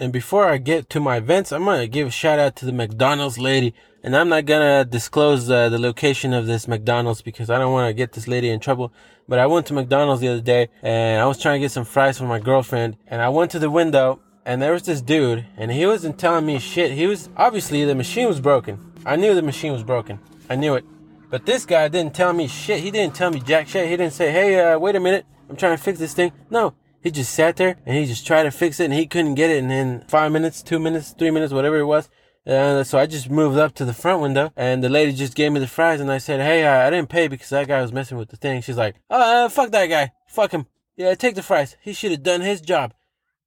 And 0.00 0.12
before 0.12 0.46
I 0.46 0.58
get 0.58 0.88
to 0.90 1.00
my 1.00 1.16
events, 1.16 1.50
I'm 1.50 1.64
gonna 1.64 1.88
give 1.88 2.06
a 2.06 2.10
shout 2.10 2.38
out 2.38 2.54
to 2.56 2.64
the 2.64 2.72
McDonald's 2.72 3.36
lady. 3.36 3.74
And 4.04 4.16
I'm 4.16 4.28
not 4.28 4.46
gonna 4.46 4.84
disclose 4.84 5.50
uh, 5.50 5.68
the 5.70 5.78
location 5.78 6.32
of 6.32 6.46
this 6.46 6.68
McDonald's 6.68 7.20
because 7.20 7.50
I 7.50 7.58
don't 7.58 7.72
want 7.72 7.88
to 7.88 7.94
get 7.94 8.12
this 8.12 8.28
lady 8.28 8.48
in 8.48 8.60
trouble. 8.60 8.92
But 9.26 9.40
I 9.40 9.46
went 9.46 9.66
to 9.66 9.74
McDonald's 9.74 10.20
the 10.20 10.28
other 10.28 10.40
day 10.40 10.68
and 10.82 11.20
I 11.20 11.26
was 11.26 11.36
trying 11.36 11.60
to 11.60 11.64
get 11.64 11.72
some 11.72 11.84
fries 11.84 12.16
for 12.16 12.24
my 12.24 12.38
girlfriend. 12.38 12.96
And 13.08 13.20
I 13.20 13.28
went 13.28 13.50
to 13.50 13.58
the 13.58 13.70
window 13.70 14.20
and 14.46 14.62
there 14.62 14.72
was 14.72 14.84
this 14.84 15.00
dude 15.00 15.46
and 15.56 15.72
he 15.72 15.84
wasn't 15.84 16.16
telling 16.16 16.46
me 16.46 16.60
shit. 16.60 16.92
He 16.92 17.08
was 17.08 17.28
obviously 17.36 17.84
the 17.84 17.96
machine 17.96 18.28
was 18.28 18.40
broken. 18.40 18.92
I 19.04 19.16
knew 19.16 19.34
the 19.34 19.42
machine 19.42 19.72
was 19.72 19.82
broken. 19.82 20.20
I 20.48 20.54
knew 20.54 20.76
it. 20.76 20.84
But 21.28 21.44
this 21.44 21.66
guy 21.66 21.88
didn't 21.88 22.14
tell 22.14 22.32
me 22.32 22.46
shit. 22.46 22.84
He 22.84 22.92
didn't 22.92 23.16
tell 23.16 23.32
me 23.32 23.40
jack 23.40 23.66
shit. 23.66 23.88
He 23.88 23.96
didn't 23.96 24.14
say, 24.14 24.30
"Hey, 24.30 24.60
uh, 24.60 24.78
wait 24.78 24.94
a 24.94 25.00
minute, 25.00 25.26
I'm 25.50 25.56
trying 25.56 25.76
to 25.76 25.82
fix 25.82 25.98
this 25.98 26.14
thing." 26.14 26.32
No, 26.48 26.72
he 27.02 27.10
just 27.10 27.32
sat 27.32 27.56
there 27.56 27.76
and 27.86 27.96
he 27.96 28.06
just 28.06 28.26
tried 28.26 28.44
to 28.44 28.50
fix 28.50 28.80
it 28.80 28.86
and 28.86 28.94
he 28.94 29.06
couldn't 29.06 29.34
get 29.34 29.50
it. 29.50 29.62
And 29.62 29.72
in 29.72 30.00
five 30.08 30.32
minutes, 30.32 30.62
two 30.62 30.78
minutes, 30.78 31.14
three 31.18 31.30
minutes, 31.30 31.52
whatever 31.52 31.78
it 31.78 31.86
was. 31.86 32.08
Uh, 32.46 32.82
so 32.82 32.98
I 32.98 33.06
just 33.06 33.28
moved 33.28 33.58
up 33.58 33.74
to 33.74 33.84
the 33.84 33.92
front 33.92 34.22
window 34.22 34.52
and 34.56 34.82
the 34.82 34.88
lady 34.88 35.12
just 35.12 35.34
gave 35.34 35.52
me 35.52 35.60
the 35.60 35.66
fries 35.66 36.00
and 36.00 36.10
I 36.10 36.18
said, 36.18 36.40
Hey, 36.40 36.66
I, 36.66 36.86
I 36.86 36.90
didn't 36.90 37.10
pay 37.10 37.28
because 37.28 37.50
that 37.50 37.68
guy 37.68 37.82
was 37.82 37.92
messing 37.92 38.16
with 38.16 38.30
the 38.30 38.36
thing. 38.36 38.62
She's 38.62 38.76
like, 38.76 38.96
Oh, 39.10 39.44
uh, 39.44 39.48
fuck 39.48 39.70
that 39.72 39.86
guy. 39.86 40.12
Fuck 40.26 40.52
him. 40.52 40.66
Yeah, 40.96 41.14
take 41.14 41.34
the 41.34 41.42
fries. 41.42 41.76
He 41.80 41.92
should 41.92 42.10
have 42.10 42.22
done 42.22 42.40
his 42.40 42.60
job. 42.60 42.94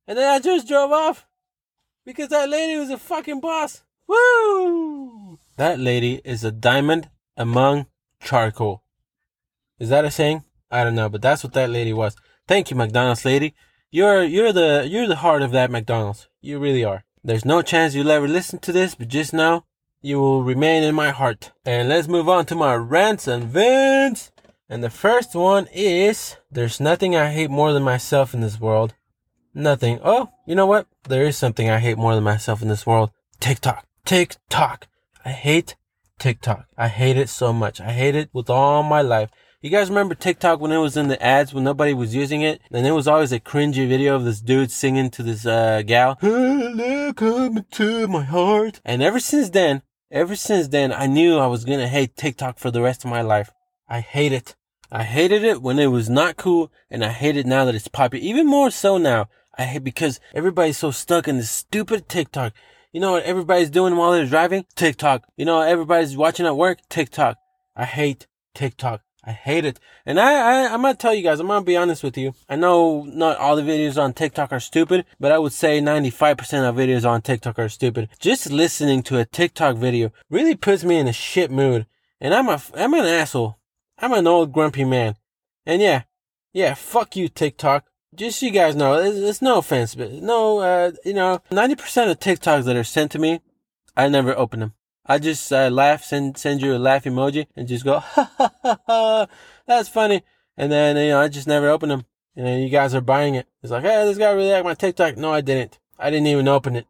And 0.07 0.17
then 0.17 0.29
I 0.29 0.39
just 0.39 0.67
drove 0.67 0.91
off 0.91 1.27
because 2.05 2.29
that 2.29 2.49
lady 2.49 2.77
was 2.77 2.89
a 2.89 2.97
fucking 2.97 3.39
boss. 3.39 3.83
Woo! 4.07 5.39
That 5.57 5.79
lady 5.79 6.21
is 6.23 6.43
a 6.43 6.51
diamond 6.51 7.09
among 7.35 7.87
charcoal. 8.21 8.83
Is 9.79 9.89
that 9.89 10.05
a 10.05 10.11
saying? 10.11 10.43
I 10.69 10.83
don't 10.83 10.95
know, 10.95 11.09
but 11.09 11.21
that's 11.21 11.43
what 11.43 11.53
that 11.53 11.69
lady 11.69 11.91
was. 11.91 12.15
Thank 12.51 12.69
you, 12.69 12.75
McDonald's 12.75 13.23
lady. 13.23 13.53
You're 13.91 14.25
you're 14.25 14.51
the 14.51 14.85
you're 14.85 15.07
the 15.07 15.23
heart 15.23 15.41
of 15.41 15.53
that 15.53 15.71
McDonald's. 15.71 16.27
You 16.41 16.59
really 16.59 16.83
are. 16.83 17.05
There's 17.23 17.45
no 17.45 17.61
chance 17.61 17.95
you'll 17.95 18.11
ever 18.11 18.27
listen 18.27 18.59
to 18.59 18.73
this, 18.73 18.93
but 18.93 19.07
just 19.07 19.31
know 19.31 19.63
you 20.01 20.19
will 20.19 20.43
remain 20.43 20.83
in 20.83 20.93
my 20.93 21.11
heart. 21.11 21.53
And 21.63 21.87
let's 21.87 22.09
move 22.09 22.27
on 22.27 22.45
to 22.47 22.55
my 22.55 22.75
rants 22.75 23.25
and 23.25 23.45
vents. 23.45 24.33
And 24.67 24.83
the 24.83 24.89
first 24.89 25.33
one 25.33 25.67
is 25.73 26.35
there's 26.51 26.81
nothing 26.81 27.15
I 27.15 27.31
hate 27.31 27.49
more 27.49 27.71
than 27.71 27.83
myself 27.83 28.33
in 28.33 28.41
this 28.41 28.59
world. 28.59 28.95
Nothing. 29.53 30.01
Oh, 30.03 30.31
you 30.45 30.53
know 30.53 30.65
what? 30.65 30.87
There 31.07 31.23
is 31.23 31.37
something 31.37 31.69
I 31.69 31.79
hate 31.79 31.97
more 31.97 32.15
than 32.15 32.25
myself 32.25 32.61
in 32.61 32.67
this 32.67 32.85
world. 32.85 33.11
TikTok. 33.39 33.85
TikTok. 34.03 34.87
I 35.23 35.29
hate 35.29 35.77
TikTok. 36.19 36.65
I 36.77 36.89
hate 36.89 37.15
it 37.15 37.29
so 37.29 37.53
much. 37.53 37.79
I 37.79 37.93
hate 37.93 38.15
it 38.15 38.29
with 38.33 38.49
all 38.49 38.83
my 38.83 39.01
life. 39.01 39.29
You 39.63 39.69
guys 39.69 39.89
remember 39.89 40.15
TikTok 40.15 40.59
when 40.59 40.71
it 40.71 40.79
was 40.79 40.97
in 40.97 41.07
the 41.07 41.21
ads 41.21 41.53
when 41.53 41.63
nobody 41.63 41.93
was 41.93 42.15
using 42.15 42.41
it? 42.41 42.61
And 42.71 42.87
it 42.87 42.93
was 42.93 43.07
always 43.07 43.31
a 43.31 43.39
cringy 43.39 43.87
video 43.87 44.15
of 44.15 44.25
this 44.25 44.41
dude 44.41 44.71
singing 44.71 45.11
to 45.11 45.21
this 45.21 45.45
uh, 45.45 45.83
gal. 45.85 46.15
Come 46.15 47.65
to 47.69 48.07
my 48.07 48.23
heart. 48.23 48.81
And 48.83 49.03
ever 49.03 49.19
since 49.19 49.51
then, 49.51 49.83
ever 50.09 50.35
since 50.35 50.69
then, 50.69 50.91
I 50.91 51.05
knew 51.05 51.37
I 51.37 51.45
was 51.45 51.63
gonna 51.63 51.87
hate 51.87 52.15
TikTok 52.15 52.57
for 52.57 52.71
the 52.71 52.81
rest 52.81 53.05
of 53.05 53.11
my 53.11 53.21
life. 53.21 53.51
I 53.87 53.99
hate 53.99 54.31
it. 54.31 54.55
I 54.91 55.03
hated 55.03 55.43
it 55.43 55.61
when 55.61 55.77
it 55.77 55.91
was 55.91 56.09
not 56.09 56.37
cool, 56.37 56.71
and 56.89 57.05
I 57.05 57.09
hate 57.09 57.37
it 57.37 57.45
now 57.45 57.63
that 57.65 57.75
it's 57.75 57.87
popular. 57.87 58.25
Even 58.25 58.47
more 58.47 58.71
so 58.71 58.97
now. 58.97 59.29
I 59.59 59.65
hate 59.65 59.83
because 59.83 60.19
everybody's 60.33 60.79
so 60.79 60.89
stuck 60.89 61.27
in 61.27 61.37
this 61.37 61.51
stupid 61.51 62.09
TikTok. 62.09 62.53
You 62.91 62.99
know 62.99 63.11
what 63.11 63.25
everybody's 63.25 63.69
doing 63.69 63.95
while 63.95 64.11
they're 64.11 64.25
driving? 64.25 64.65
TikTok. 64.75 65.25
You 65.37 65.45
know 65.45 65.57
what 65.57 65.67
everybody's 65.67 66.17
watching 66.17 66.47
at 66.47 66.57
work? 66.57 66.79
TikTok. 66.89 67.37
I 67.75 67.85
hate 67.85 68.25
TikTok. 68.55 69.03
I 69.23 69.31
hate 69.33 69.65
it. 69.65 69.79
And 70.05 70.19
I, 70.19 70.33
I, 70.33 70.73
I'm 70.73 70.81
gonna 70.81 70.95
tell 70.95 71.13
you 71.13 71.21
guys, 71.21 71.39
I'm 71.39 71.47
gonna 71.47 71.63
be 71.63 71.77
honest 71.77 72.03
with 72.03 72.17
you. 72.17 72.33
I 72.49 72.55
know 72.55 73.03
not 73.03 73.37
all 73.37 73.55
the 73.55 73.61
videos 73.61 74.01
on 74.01 74.13
TikTok 74.13 74.51
are 74.51 74.59
stupid, 74.59 75.05
but 75.19 75.31
I 75.31 75.37
would 75.37 75.53
say 75.53 75.79
95% 75.79 76.67
of 76.67 76.75
videos 76.75 77.07
on 77.07 77.21
TikTok 77.21 77.59
are 77.59 77.69
stupid. 77.69 78.09
Just 78.19 78.51
listening 78.51 79.03
to 79.03 79.19
a 79.19 79.25
TikTok 79.25 79.77
video 79.77 80.11
really 80.29 80.55
puts 80.55 80.83
me 80.83 80.97
in 80.97 81.07
a 81.07 81.13
shit 81.13 81.51
mood. 81.51 81.85
And 82.19 82.33
I'm 82.33 82.49
a, 82.49 82.61
I'm 82.75 82.93
an 82.95 83.05
asshole. 83.05 83.57
I'm 83.99 84.13
an 84.13 84.25
old 84.25 84.51
grumpy 84.51 84.85
man. 84.85 85.15
And 85.65 85.81
yeah, 85.81 86.03
yeah, 86.51 86.73
fuck 86.73 87.15
you, 87.15 87.27
TikTok. 87.27 87.85
Just 88.13 88.39
so 88.39 88.47
you 88.47 88.51
guys 88.51 88.75
know, 88.75 88.95
it's, 88.95 89.17
it's 89.17 89.41
no 89.41 89.59
offense, 89.59 89.95
but 89.95 90.11
no, 90.11 90.59
uh, 90.59 90.91
you 91.05 91.13
know, 91.13 91.41
90% 91.51 92.11
of 92.11 92.19
TikToks 92.19 92.65
that 92.65 92.75
are 92.75 92.83
sent 92.83 93.11
to 93.11 93.19
me, 93.19 93.39
I 93.95 94.07
never 94.09 94.37
open 94.37 94.59
them. 94.59 94.73
I 95.11 95.19
just 95.19 95.51
uh, 95.51 95.69
laugh, 95.69 96.05
send 96.05 96.37
send 96.37 96.61
you 96.61 96.73
a 96.73 96.79
laugh 96.79 97.03
emoji, 97.03 97.45
and 97.57 97.67
just 97.67 97.83
go, 97.83 97.99
ha 97.99 98.31
ha 98.37 98.53
ha 98.63 98.77
ha, 98.87 99.27
that's 99.67 99.89
funny. 99.89 100.21
And 100.55 100.71
then, 100.71 100.95
you 100.95 101.09
know, 101.09 101.19
I 101.19 101.27
just 101.27 101.47
never 101.47 101.69
open 101.69 101.89
them. 101.89 102.05
And 102.33 102.47
then 102.47 102.61
you 102.61 102.69
guys 102.69 102.95
are 102.95 103.01
buying 103.01 103.35
it. 103.35 103.45
It's 103.61 103.73
like, 103.73 103.83
hey, 103.83 104.05
this 104.05 104.17
guy 104.17 104.31
really 104.31 104.51
liked 104.51 104.63
my 104.63 104.73
TikTok. 104.73 105.17
No, 105.17 105.33
I 105.33 105.41
didn't. 105.41 105.79
I 105.99 106.11
didn't 106.11 106.27
even 106.27 106.47
open 106.47 106.77
it. 106.77 106.87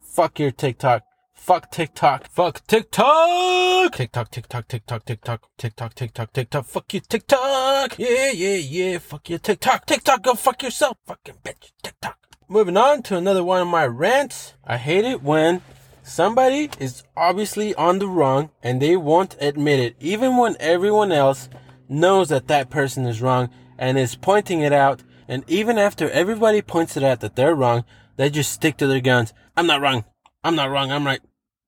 Fuck 0.00 0.38
your 0.38 0.50
TikTok. 0.50 1.02
Fuck 1.34 1.70
TikTok. 1.70 2.30
Fuck 2.30 2.66
TikTok. 2.66 3.92
TikTok, 3.94 4.30
TikTok, 4.30 4.68
TikTok, 4.68 5.04
TikTok, 5.04 5.42
TikTok, 5.58 5.94
TikTok, 5.94 6.32
TikTok. 6.32 6.64
Fuck 6.64 6.94
you, 6.94 7.00
TikTok. 7.00 7.98
Yeah, 7.98 8.30
yeah, 8.32 8.56
yeah. 8.56 8.98
Fuck 8.98 9.28
you, 9.28 9.36
TikTok. 9.36 9.84
TikTok, 9.84 10.22
go 10.22 10.34
fuck 10.34 10.62
yourself. 10.62 10.96
Fucking 11.06 11.36
bitch. 11.44 11.72
TikTok. 11.82 12.16
Moving 12.48 12.78
on 12.78 13.02
to 13.02 13.16
another 13.18 13.44
one 13.44 13.60
of 13.60 13.68
my 13.68 13.86
rants. 13.86 14.54
I 14.64 14.78
hate 14.78 15.04
it 15.04 15.22
when 15.22 15.60
somebody 16.08 16.70
is 16.78 17.02
obviously 17.16 17.74
on 17.74 17.98
the 17.98 18.08
wrong 18.08 18.50
and 18.62 18.80
they 18.80 18.96
won't 18.96 19.36
admit 19.40 19.80
it, 19.80 19.96
even 20.00 20.36
when 20.36 20.56
everyone 20.58 21.12
else 21.12 21.48
knows 21.88 22.28
that 22.28 22.48
that 22.48 22.70
person 22.70 23.06
is 23.06 23.22
wrong 23.22 23.50
and 23.78 23.98
is 23.98 24.16
pointing 24.16 24.60
it 24.60 24.72
out. 24.72 25.02
And 25.28 25.44
even 25.46 25.78
after 25.78 26.10
everybody 26.10 26.62
points 26.62 26.96
it 26.96 27.02
out 27.02 27.20
that 27.20 27.36
they're 27.36 27.54
wrong, 27.54 27.84
they 28.16 28.30
just 28.30 28.52
stick 28.52 28.76
to 28.78 28.86
their 28.86 29.00
guns. 29.00 29.32
I'm 29.56 29.66
not 29.66 29.80
wrong. 29.80 30.04
I'm 30.42 30.56
not 30.56 30.70
wrong. 30.70 30.90
I'm 30.90 31.06
right. 31.06 31.20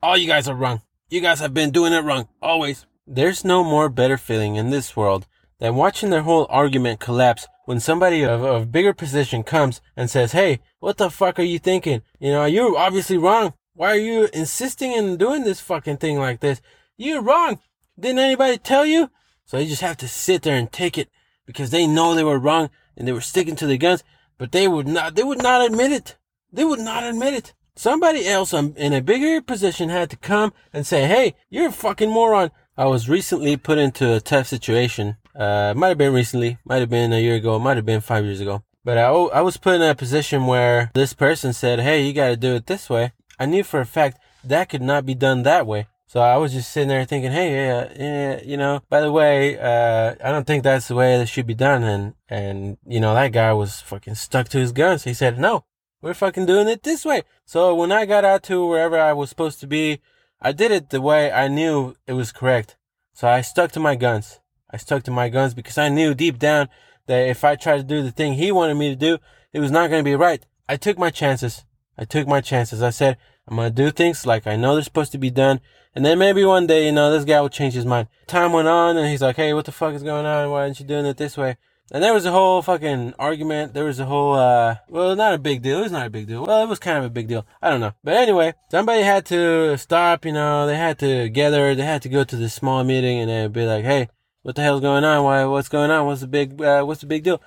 All 0.03 0.17
you 0.17 0.27
guys 0.27 0.49
are 0.49 0.55
wrong. 0.55 0.83
You 1.09 1.21
guys 1.21 1.41
have 1.41 1.55
been 1.55 1.71
doing 1.71 1.93
it 1.93 2.05
wrong. 2.05 2.29
Always. 2.41 2.87
There's 3.07 3.45
no 3.45 3.63
more 3.63 3.89
better 3.89 4.17
feeling 4.17 4.57
in 4.57 4.71
this 4.71 4.97
world 4.97 5.27
than 5.59 5.75
watching 5.75 6.11
their 6.11 6.23
whole 6.23 6.47
argument 6.49 7.01
collapse 7.01 7.47
when 7.67 7.81
somebody 7.81 8.25
of 8.25 8.43
a 8.43 8.65
bigger 8.65 8.95
position 8.95 9.43
comes 9.43 9.81
and 9.97 10.09
says, 10.11 10.33
Hey, 10.33 10.61
what 10.81 10.97
the 10.97 11.11
fuck 11.11 11.39
are 11.39 11.43
you 11.43 11.59
thinking? 11.59 12.03
You 12.19 12.33
know, 12.33 12.45
you're 12.47 12.77
obviously 12.77 13.19
wrong. 13.19 13.55
Why 13.75 13.93
are 13.93 14.01
you 14.01 14.29
insisting 14.33 14.93
in 14.93 15.17
doing 15.17 15.45
this 15.45 15.61
fucking 15.61 15.99
thing 15.99 16.19
like 16.19 16.41
this? 16.41 16.61
You're 16.97 17.23
wrong. 17.23 17.61
Didn't 17.99 18.19
anybody 18.19 18.59
tell 18.59 18.85
you? 18.85 19.11
So 19.45 19.59
you 19.59 19.69
just 19.69 19.83
have 19.83 19.97
to 19.99 20.09
sit 20.09 20.43
there 20.43 20.57
and 20.57 20.71
take 20.71 20.99
it 20.99 21.09
because 21.47 21.71
they 21.71 21.87
know 21.87 22.15
they 22.15 22.25
were 22.25 22.39
wrong 22.39 22.71
and 22.97 23.07
they 23.07 23.13
were 23.13 23.21
sticking 23.21 23.57
to 23.57 23.67
their 23.67 23.77
guns, 23.77 24.03
but 24.39 24.53
they 24.53 24.67
would 24.67 24.89
not, 24.89 25.15
they 25.15 25.23
would 25.23 25.43
not 25.43 25.65
admit 25.65 25.93
it. 25.93 26.17
They 26.53 26.65
would 26.65 26.81
not 26.81 27.05
admit 27.05 27.35
it. 27.35 27.55
Somebody 27.77 28.27
else 28.27 28.53
in 28.53 28.93
a 28.93 29.01
bigger 29.01 29.41
position 29.41 29.89
had 29.89 30.11
to 30.11 30.17
come 30.17 30.53
and 30.73 30.87
say, 30.87 31.07
Hey, 31.07 31.37
you're 31.49 31.69
a 31.69 31.73
fucking 31.73 32.11
moron. 32.11 32.51
I 32.77 32.87
was 32.87 33.09
recently 33.09 33.57
put 33.57 33.79
into 33.79 34.15
a 34.15 34.21
tough 34.21 34.49
situation. 34.49 35.17
Uh, 35.35 35.75
might 35.77 35.89
have 35.89 35.99
been 35.99 36.13
recently, 36.13 36.59
might 36.65 36.81
have 36.81 36.91
been 36.91 37.13
a 37.13 37.21
year 37.21 37.37
ago, 37.37 37.59
might 37.59 37.77
have 37.77 37.87
been 37.87 38.01
five 38.01 38.25
years 38.25 38.41
ago. 38.41 38.65
But 38.85 38.99
I, 38.99 39.09
I 39.09 39.41
was 39.43 39.57
put 39.57 39.77
in 39.77 39.83
a 39.83 39.95
position 39.95 40.47
where 40.47 40.91
this 40.95 41.13
person 41.13 41.53
said, 41.53 41.81
Hey, 41.81 42.05
you 42.05 42.13
gotta 42.13 42.37
do 42.37 42.55
it 42.55 42.67
this 42.67 42.91
way. 42.91 43.13
I 43.41 43.47
knew 43.47 43.65
for 43.65 43.81
a 43.81 43.87
fact 43.87 44.19
that 44.45 44.69
could 44.69 44.83
not 44.83 45.07
be 45.07 45.15
done 45.15 45.43
that 45.43 45.67
way. 45.67 45.89
So 46.07 46.21
I 46.21 46.37
was 46.37 46.53
just 46.53 46.71
sitting 46.73 46.89
there 46.89 47.05
thinking, 47.05 47.33
hey, 47.33 47.55
yeah, 47.55 47.93
yeah, 47.97 48.41
you 48.45 48.57
know, 48.57 48.83
by 48.91 49.01
the 49.01 49.13
way, 49.13 49.59
uh, 49.59 50.17
I 50.23 50.33
don't 50.33 50.47
think 50.47 50.63
that's 50.63 50.89
the 50.89 50.95
way 50.95 51.17
that 51.17 51.29
should 51.29 51.47
be 51.47 51.55
done. 51.55 51.83
And, 51.85 52.15
and, 52.29 52.79
you 52.87 53.01
know, 53.01 53.15
that 53.15 53.33
guy 53.33 53.53
was 53.53 53.81
fucking 53.81 54.17
stuck 54.17 54.49
to 54.49 54.59
his 54.59 54.73
guns. 54.73 55.05
He 55.05 55.15
said, 55.15 55.39
no, 55.39 55.65
we're 56.03 56.15
fucking 56.15 56.47
doing 56.47 56.69
it 56.69 56.83
this 56.83 57.05
way. 57.05 57.23
So 57.45 57.75
when 57.75 57.93
I 57.93 58.07
got 58.07 58.25
out 58.25 58.43
to 58.45 58.67
wherever 58.67 58.99
I 58.99 59.13
was 59.13 59.31
supposed 59.31 59.61
to 59.61 59.67
be, 59.67 60.01
I 60.43 60.53
did 60.53 60.73
it 60.73 60.91
the 60.91 61.01
way 61.01 61.31
I 61.31 61.49
knew 61.49 61.95
it 62.07 62.15
was 62.15 62.33
correct. 62.33 62.77
So 63.15 63.29
I 63.29 63.41
stuck 63.41 63.71
to 63.73 63.81
my 63.81 63.95
guns. 63.95 64.41
I 64.71 64.77
stuck 64.77 65.05
to 65.05 65.11
my 65.11 65.29
guns 65.29 65.55
because 65.55 65.79
I 65.79 65.89
knew 65.89 66.13
deep 66.13 66.39
down 66.39 66.69
that 67.07 67.29
if 67.29 67.45
I 67.45 67.57
tried 67.57 67.77
to 67.79 67.83
do 67.85 68.03
the 68.03 68.11
thing 68.11 68.35
he 68.35 68.51
wanted 68.51 68.75
me 68.75 68.89
to 68.91 68.97
do, 68.97 69.19
it 69.53 69.61
was 69.61 69.71
not 69.71 69.91
going 69.91 70.01
to 70.01 70.11
be 70.11 70.17
right. 70.17 70.45
I 70.69 70.77
took 70.77 70.99
my 70.99 71.11
chances. 71.11 71.65
I 72.01 72.05
took 72.05 72.27
my 72.27 72.41
chances. 72.41 72.83
I 72.83 72.91
said, 72.91 73.19
I'm 73.47 73.57
going 73.57 73.69
to 73.69 73.75
do 73.75 73.91
things 73.91 74.25
like 74.25 74.47
I 74.47 74.57
know 74.57 74.75
they're 74.75 74.83
supposed 74.83 75.13
to 75.13 75.19
be 75.19 75.31
done. 75.31 75.61
And 75.95 76.05
then 76.05 76.19
maybe 76.19 76.45
one 76.45 76.67
day, 76.67 76.87
you 76.87 76.93
know, 76.93 77.11
this 77.11 77.27
guy 77.27 77.41
will 77.43 77.51
change 77.51 77.75
his 77.75 77.85
mind. 77.85 78.09
Time 78.27 78.55
went 78.55 78.69
on 78.69 78.97
and 78.97 79.09
he's 79.09 79.21
like, 79.21 79.37
hey, 79.37 79.53
what 79.53 79.67
the 79.67 79.73
fuck 79.73 79.93
is 79.93 80.03
going 80.03 80.25
on? 80.25 80.51
Why 80.51 80.63
aren't 80.63 80.81
you 80.81 80.87
doing 80.87 81.05
it 81.05 81.19
this 81.19 81.37
way? 81.37 81.59
And 81.93 82.03
there 82.03 82.15
was 82.15 82.25
a 82.25 82.31
whole 82.31 82.63
fucking 82.63 83.15
argument. 83.19 83.75
There 83.75 83.85
was 83.85 83.99
a 83.99 84.07
whole, 84.07 84.35
uh, 84.35 84.77
well, 84.89 85.15
not 85.15 85.35
a 85.35 85.39
big 85.39 85.61
deal. 85.61 85.81
It 85.81 85.83
was 85.83 85.93
not 85.93 86.07
a 86.07 86.11
big 86.11 86.27
deal. 86.27 86.47
Well, 86.47 86.63
it 86.63 86.69
was 86.69 86.79
kind 86.79 86.97
of 86.97 87.05
a 87.05 87.11
big 87.11 87.29
deal. 87.29 87.45
I 87.61 87.69
don't 87.69 87.81
know. 87.81 87.93
But 88.03 88.15
anyway, 88.15 88.55
somebody 88.71 89.03
had 89.03 89.27
to 89.27 89.77
stop, 89.77 90.25
you 90.25 90.33
know, 90.33 90.67
they 90.67 90.77
had 90.77 90.99
to 91.01 91.29
gather, 91.29 91.75
they 91.75 91.83
had 91.83 92.03
to 92.03 92.09
go 92.09 92.25
to 92.25 92.37
this 92.37 92.55
small 92.55 92.83
meeting 92.85 93.19
and 93.19 93.29
they'd 93.29 93.53
be 93.53 93.67
like, 93.67 93.85
hey, 93.85 94.09
what 94.43 94.55
the 94.55 94.63
hell's 94.63 94.81
going 94.81 95.05
on? 95.05 95.25
Why, 95.25 95.45
what's 95.45 95.69
going 95.69 95.91
on? 95.91 96.07
What's 96.07 96.21
the 96.21 96.29
big, 96.29 96.63
uh, 96.63 96.85
what's 96.85 97.01
the 97.01 97.07
big 97.09 97.25
deal? 97.25 97.43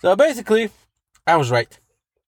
So 0.00 0.14
basically, 0.14 0.70
I 1.26 1.36
was 1.36 1.50
right. 1.50 1.78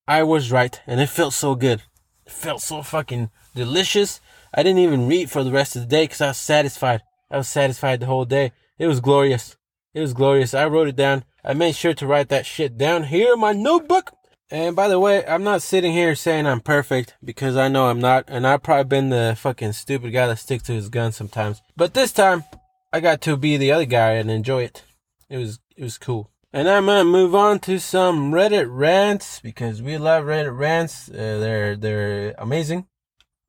I 0.07 0.23
was 0.23 0.53
right. 0.53 0.81
And 0.87 1.01
it 1.01 1.09
felt 1.09 1.35
so 1.35 1.55
good. 1.55 1.83
It 2.27 2.33
felt 2.33 2.61
so 2.61 2.83
fucking 2.83 3.31
delicious. 3.55 4.21
I 4.53 4.63
didn't 4.63 4.81
even 4.81 5.09
read 5.09 5.31
for 5.31 5.43
the 5.43 5.51
rest 5.51 5.77
of 5.77 5.83
the 5.83 5.89
day 5.89 6.05
because 6.05 6.21
I 6.21 6.29
was 6.29 6.39
satisfied. 6.39 7.03
I 7.31 7.39
was 7.39 7.49
satisfied 7.49 8.01
the 8.01 8.07
whole 8.07 8.25
day. 8.25 8.53
It 8.79 8.87
was 8.87 9.01
glorious. 9.01 9.57
It 9.95 10.01
was 10.01 10.13
glorious. 10.13 10.55
I 10.55 10.67
wrote 10.67 10.89
it 10.89 10.97
down. 10.97 11.25
I 11.45 11.55
made 11.55 11.75
sure 11.75 11.95
to 11.95 12.07
write 12.07 12.29
that 12.29 12.47
shit 12.47 12.77
down 12.77 13.05
here 13.05 13.35
in 13.35 13.41
my 13.41 13.53
notebook. 13.53 14.13
And 14.51 14.77
by 14.77 14.89
the 14.89 15.01
way, 15.01 15.25
I'm 15.27 15.43
not 15.43 15.63
sitting 15.63 15.93
here 15.93 16.15
saying 16.15 16.47
I'm 16.47 16.61
perfect 16.61 17.15
because 17.25 17.57
I 17.57 17.69
know 17.69 17.87
I'm 17.87 18.01
not. 18.01 18.25
And 18.29 18.47
I've 18.47 18.63
probably 18.63 18.85
been 18.85 19.09
the 19.09 19.35
fucking 19.39 19.73
stupid 19.73 20.13
guy 20.13 20.27
that 20.27 20.39
sticks 20.39 20.65
to 20.65 20.73
his 20.73 20.89
gun 20.89 21.13
sometimes. 21.13 21.63
But 21.77 21.95
this 21.95 22.13
time, 22.13 22.45
I 22.93 23.01
got 23.01 23.21
to 23.23 23.37
be 23.37 23.57
the 23.57 23.73
other 23.73 23.87
guy 23.87 24.13
and 24.13 24.31
enjoy 24.31 24.65
it. 24.65 24.85
It 25.29 25.39
was, 25.39 25.59
it 25.77 25.83
was 25.83 25.99
cool. 25.99 26.31
And 26.55 26.69
I'm 26.69 26.87
gonna 26.87 27.03
move 27.03 27.35
on 27.35 27.59
to 27.61 27.81
some 27.81 28.31
Reddit 28.31 28.69
rants 28.71 29.41
because 29.41 29.83
we 29.83 29.99
love 29.99 30.27
Reddit 30.27 30.57
rants. 30.57 31.09
Uh, 31.09 31.39
they're, 31.41 31.75
they're 31.75 32.33
amazing. 32.39 32.87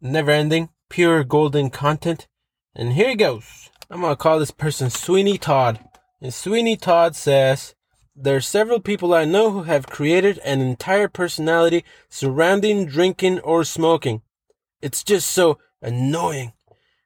Never 0.02 0.32
ending 0.32 0.70
pure 0.90 1.24
golden 1.24 1.70
content. 1.70 2.28
And 2.74 2.94
here 2.94 3.10
he 3.10 3.16
goes. 3.16 3.70
I'm 3.92 4.02
gonna 4.02 4.16
call 4.16 4.40
this 4.40 4.50
person 4.50 4.90
Sweeney 4.90 5.38
Todd. 5.38 5.80
And 6.20 6.34
Sweeney 6.34 6.78
Todd 6.78 7.16
says, 7.16 7.76
There 8.16 8.38
are 8.38 8.42
several 8.42 8.80
people 8.80 9.14
I 9.14 9.24
know 9.24 9.52
who 9.52 9.64
have 9.64 9.86
created 9.86 10.40
an 10.40 10.62
entire 10.62 11.08
personality 11.08 11.86
surrounding 12.10 12.88
drinking 12.88 13.40
or 13.42 13.64
smoking. 13.66 14.24
It's 14.82 15.04
just 15.04 15.30
so 15.30 15.60
annoying. 15.80 16.54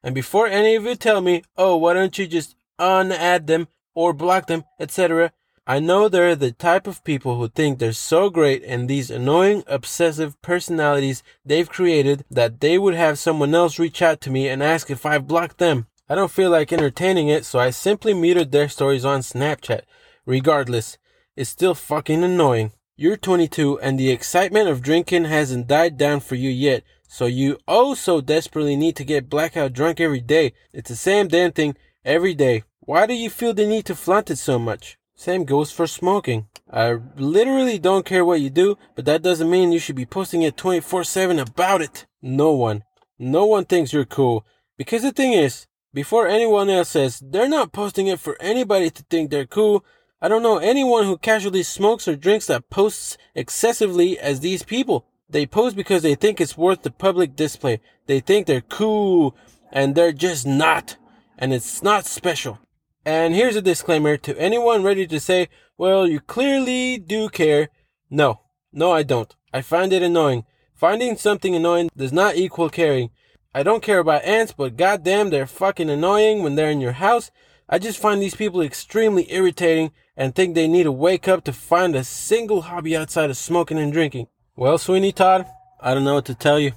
And 0.02 0.16
before 0.16 0.48
any 0.48 0.76
of 0.76 0.86
you 0.86 0.96
tell 0.96 1.20
me, 1.20 1.44
oh, 1.58 1.76
why 1.76 1.94
don't 1.94 2.18
you 2.18 2.26
just 2.26 2.56
unadd 2.80 3.48
them 3.48 3.68
or 3.94 4.14
block 4.14 4.48
them, 4.48 4.64
etc., 4.80 5.34
I 5.70 5.80
know 5.80 6.10
they're 6.10 6.36
the 6.36 6.52
type 6.52 6.88
of 6.88 7.04
people 7.04 7.38
who 7.38 7.48
think 7.48 7.78
they're 7.78 7.94
so 7.94 8.32
great 8.32 8.64
and 8.64 8.90
these 8.90 9.12
annoying, 9.12 9.64
obsessive 9.68 10.42
personalities 10.42 11.22
they've 11.46 11.70
created 11.70 12.26
that 12.32 12.60
they 12.60 12.80
would 12.80 12.96
have 12.96 13.20
someone 13.20 13.54
else 13.54 13.78
reach 13.78 14.02
out 14.02 14.20
to 14.22 14.32
me 14.32 14.48
and 14.48 14.64
ask 14.64 14.90
if 14.90 15.06
I've 15.06 15.28
blocked 15.28 15.60
them. 15.60 15.86
I 16.10 16.16
don't 16.16 16.32
feel 16.32 16.50
like 16.50 16.74
entertaining 16.74 17.28
it, 17.28 17.46
so 17.46 17.60
I 17.60 17.70
simply 17.70 18.16
muted 18.16 18.52
their 18.52 18.68
stories 18.68 19.06
on 19.06 19.20
Snapchat. 19.20 19.82
Regardless, 20.26 20.98
it's 21.36 21.52
still 21.52 21.76
fucking 21.76 22.24
annoying. 22.24 22.72
You're 22.98 23.16
22 23.16 23.80
and 23.80 24.00
the 24.00 24.10
excitement 24.10 24.70
of 24.70 24.82
drinking 24.82 25.26
hasn't 25.26 25.68
died 25.68 26.00
down 26.00 26.22
for 26.22 26.34
you 26.34 26.50
yet, 26.50 26.82
so 27.08 27.28
you 27.28 27.60
oh 27.68 27.94
so 27.94 28.22
desperately 28.22 28.76
need 28.76 28.96
to 28.96 29.04
get 29.04 29.30
blackout 29.30 29.74
drunk 29.74 30.00
every 30.00 30.22
day. 30.22 30.54
It's 30.74 30.90
the 30.90 30.96
same 30.96 31.28
damn 31.28 31.52
thing 31.52 31.76
every 32.04 32.34
day. 32.34 32.64
Why 32.80 33.06
do 33.06 33.14
you 33.14 33.30
feel 33.30 33.54
the 33.54 33.68
need 33.68 33.86
to 33.86 33.94
flaunt 33.94 34.32
it 34.32 34.38
so 34.38 34.58
much? 34.58 34.99
Same 35.20 35.44
goes 35.44 35.70
for 35.70 35.86
smoking. 35.86 36.48
I 36.72 36.98
literally 37.18 37.78
don't 37.78 38.06
care 38.06 38.24
what 38.24 38.40
you 38.40 38.50
do, 38.50 38.78
but 38.96 39.04
that 39.04 39.22
doesn't 39.22 39.50
mean 39.50 39.74
you 39.74 39.78
should 39.78 39.98
be 39.98 40.06
posting 40.06 40.44
it 40.44 40.56
24 40.56 41.04
7 41.04 41.40
about 41.40 41.82
it. 41.82 42.06
No 42.22 42.54
one. 42.54 42.86
No 43.18 43.46
one 43.46 43.66
thinks 43.66 43.92
you're 43.92 44.06
cool. 44.06 44.46
Because 44.78 45.02
the 45.02 45.12
thing 45.12 45.34
is, 45.34 45.68
before 45.94 46.30
anyone 46.30 46.70
else 46.70 46.92
says, 46.92 47.22
they're 47.22 47.50
not 47.50 47.74
posting 47.74 48.08
it 48.08 48.22
for 48.22 48.38
anybody 48.40 48.90
to 48.92 49.04
think 49.10 49.30
they're 49.30 49.46
cool. 49.46 49.84
I 50.22 50.30
don't 50.30 50.42
know 50.42 50.60
anyone 50.60 51.04
who 51.04 51.18
casually 51.18 51.64
smokes 51.64 52.08
or 52.08 52.16
drinks 52.16 52.48
that 52.48 52.70
posts 52.70 53.18
excessively 53.36 54.18
as 54.18 54.40
these 54.40 54.64
people. 54.64 55.06
They 55.30 55.46
post 55.46 55.76
because 55.76 56.02
they 56.02 56.16
think 56.16 56.40
it's 56.40 56.58
worth 56.58 56.84
the 56.84 56.92
public 56.92 57.36
display. 57.36 57.82
They 58.06 58.22
think 58.22 58.48
they're 58.48 58.62
cool, 58.62 59.36
and 59.70 59.96
they're 59.96 60.14
just 60.14 60.48
not. 60.48 60.96
And 61.38 61.54
it's 61.54 61.84
not 61.84 62.06
special. 62.06 62.60
And 63.06 63.34
here's 63.34 63.56
a 63.56 63.62
disclaimer 63.62 64.18
to 64.18 64.38
anyone 64.38 64.84
ready 64.84 65.08
to 65.08 65.20
say, 65.20 65.50
well, 65.78 66.06
you 66.06 66.20
clearly 66.20 66.98
do 66.98 67.30
care. 67.30 67.70
No, 68.10 68.42
no, 68.72 68.92
I 68.92 69.04
don't. 69.04 69.34
I 69.54 69.62
find 69.62 69.94
it 69.94 70.04
annoying. 70.04 70.46
Finding 70.76 71.18
something 71.18 71.56
annoying 71.56 71.90
does 71.96 72.14
not 72.14 72.36
equal 72.36 72.70
caring. 72.70 73.10
I 73.54 73.64
don't 73.64 73.84
care 73.84 74.00
about 74.00 74.26
ants, 74.26 74.54
but 74.56 74.78
goddamn, 74.78 75.30
they're 75.30 75.48
fucking 75.48 75.90
annoying 75.90 76.44
when 76.44 76.56
they're 76.56 76.70
in 76.70 76.82
your 76.82 76.94
house. 76.94 77.32
I 77.68 77.80
just 77.80 78.00
find 78.00 78.22
these 78.22 78.36
people 78.36 78.62
extremely 78.62 79.32
irritating 79.32 79.92
and 80.16 80.36
think 80.36 80.54
they 80.54 80.68
need 80.68 80.84
to 80.84 80.92
wake 80.92 81.28
up 81.28 81.44
to 81.46 81.54
find 81.54 81.96
a 81.96 82.04
single 82.04 82.64
hobby 82.64 82.96
outside 82.96 83.30
of 83.30 83.38
smoking 83.38 83.80
and 83.80 83.92
drinking. 83.92 84.28
Well, 84.56 84.78
Sweeney 84.78 85.12
Todd, 85.12 85.48
I 85.80 85.94
don't 85.94 86.04
know 86.04 86.16
what 86.16 86.26
to 86.26 86.36
tell 86.36 86.60
you. 86.60 86.74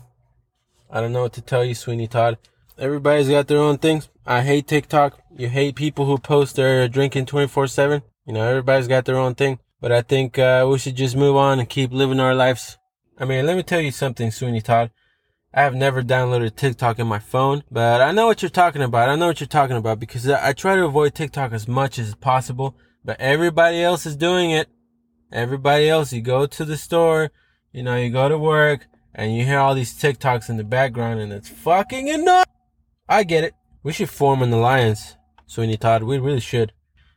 I 0.90 1.00
don't 1.00 1.12
know 1.12 1.22
what 1.22 1.32
to 1.35 1.42
tell 1.42 1.64
you, 1.64 1.74
Sweeney 1.74 2.06
Todd. 2.06 2.38
Everybody's 2.78 3.28
got 3.28 3.48
their 3.48 3.58
own 3.58 3.78
things. 3.78 4.08
I 4.26 4.42
hate 4.42 4.66
TikTok. 4.66 5.18
You 5.37 5.48
hate 5.48 5.74
people 5.76 6.06
who 6.06 6.18
post 6.18 6.56
their 6.56 6.88
drinking 6.88 7.26
24 7.26 7.66
7. 7.66 8.02
You 8.26 8.32
know, 8.32 8.44
everybody's 8.44 8.88
got 8.88 9.04
their 9.04 9.18
own 9.18 9.35
thing. 9.35 9.58
But 9.80 9.92
I 9.92 10.02
think 10.02 10.38
uh, 10.38 10.66
we 10.70 10.78
should 10.78 10.96
just 10.96 11.16
move 11.16 11.37
on 11.37 11.58
and 11.58 11.68
keep 11.68 11.92
living 11.92 12.20
our 12.20 12.35
lives. 12.35 12.78
I 13.18 13.24
mean, 13.24 13.46
let 13.46 13.56
me 13.56 13.62
tell 13.62 13.80
you 13.80 13.90
something, 13.90 14.30
Sweeney 14.30 14.61
Todd. 14.61 14.90
I 15.54 15.62
have 15.62 15.74
never 15.74 16.02
downloaded 16.02 16.56
TikTok 16.56 16.98
in 16.98 17.06
my 17.06 17.18
phone, 17.18 17.62
but 17.70 18.00
I 18.00 18.11
know 18.12 18.26
what 18.26 18.40
you're 18.40 18.48
talking 18.48 18.80
about. 18.80 19.11
I 19.11 19.16
know 19.16 19.26
what 19.26 19.40
you're 19.40 19.46
talking 19.46 19.76
about 19.76 20.00
because 20.00 20.26
I 20.26 20.54
try 20.54 20.76
to 20.76 20.85
avoid 20.85 21.14
TikTok 21.14 21.52
as 21.52 21.68
much 21.68 21.98
as 21.98 22.14
possible, 22.14 22.74
but 23.04 23.20
everybody 23.20 23.82
else 23.82 24.06
is 24.06 24.16
doing 24.16 24.50
it. 24.50 24.68
Everybody 25.30 25.90
else, 25.90 26.12
you 26.12 26.22
go 26.22 26.46
to 26.46 26.64
the 26.64 26.78
store, 26.78 27.32
you 27.70 27.82
know, 27.82 27.96
you 27.96 28.08
go 28.08 28.30
to 28.30 28.38
work, 28.38 28.87
and 29.14 29.37
you 29.37 29.44
hear 29.44 29.58
all 29.58 29.74
these 29.74 29.94
TikToks 29.94 30.48
in 30.48 30.56
the 30.56 30.64
background, 30.64 31.20
and 31.20 31.32
it's 31.32 31.50
fucking 31.50 32.08
annoying. 32.08 32.44
I 33.08 33.24
get 33.24 33.44
it. 33.44 33.54
We 33.82 33.92
should 33.92 34.10
form 34.10 34.42
an 34.42 34.52
alliance, 34.52 35.16
Sweeney 35.46 35.76
Todd. 35.76 36.02
We 36.02 36.18
really 36.18 36.40
should. 36.40 36.72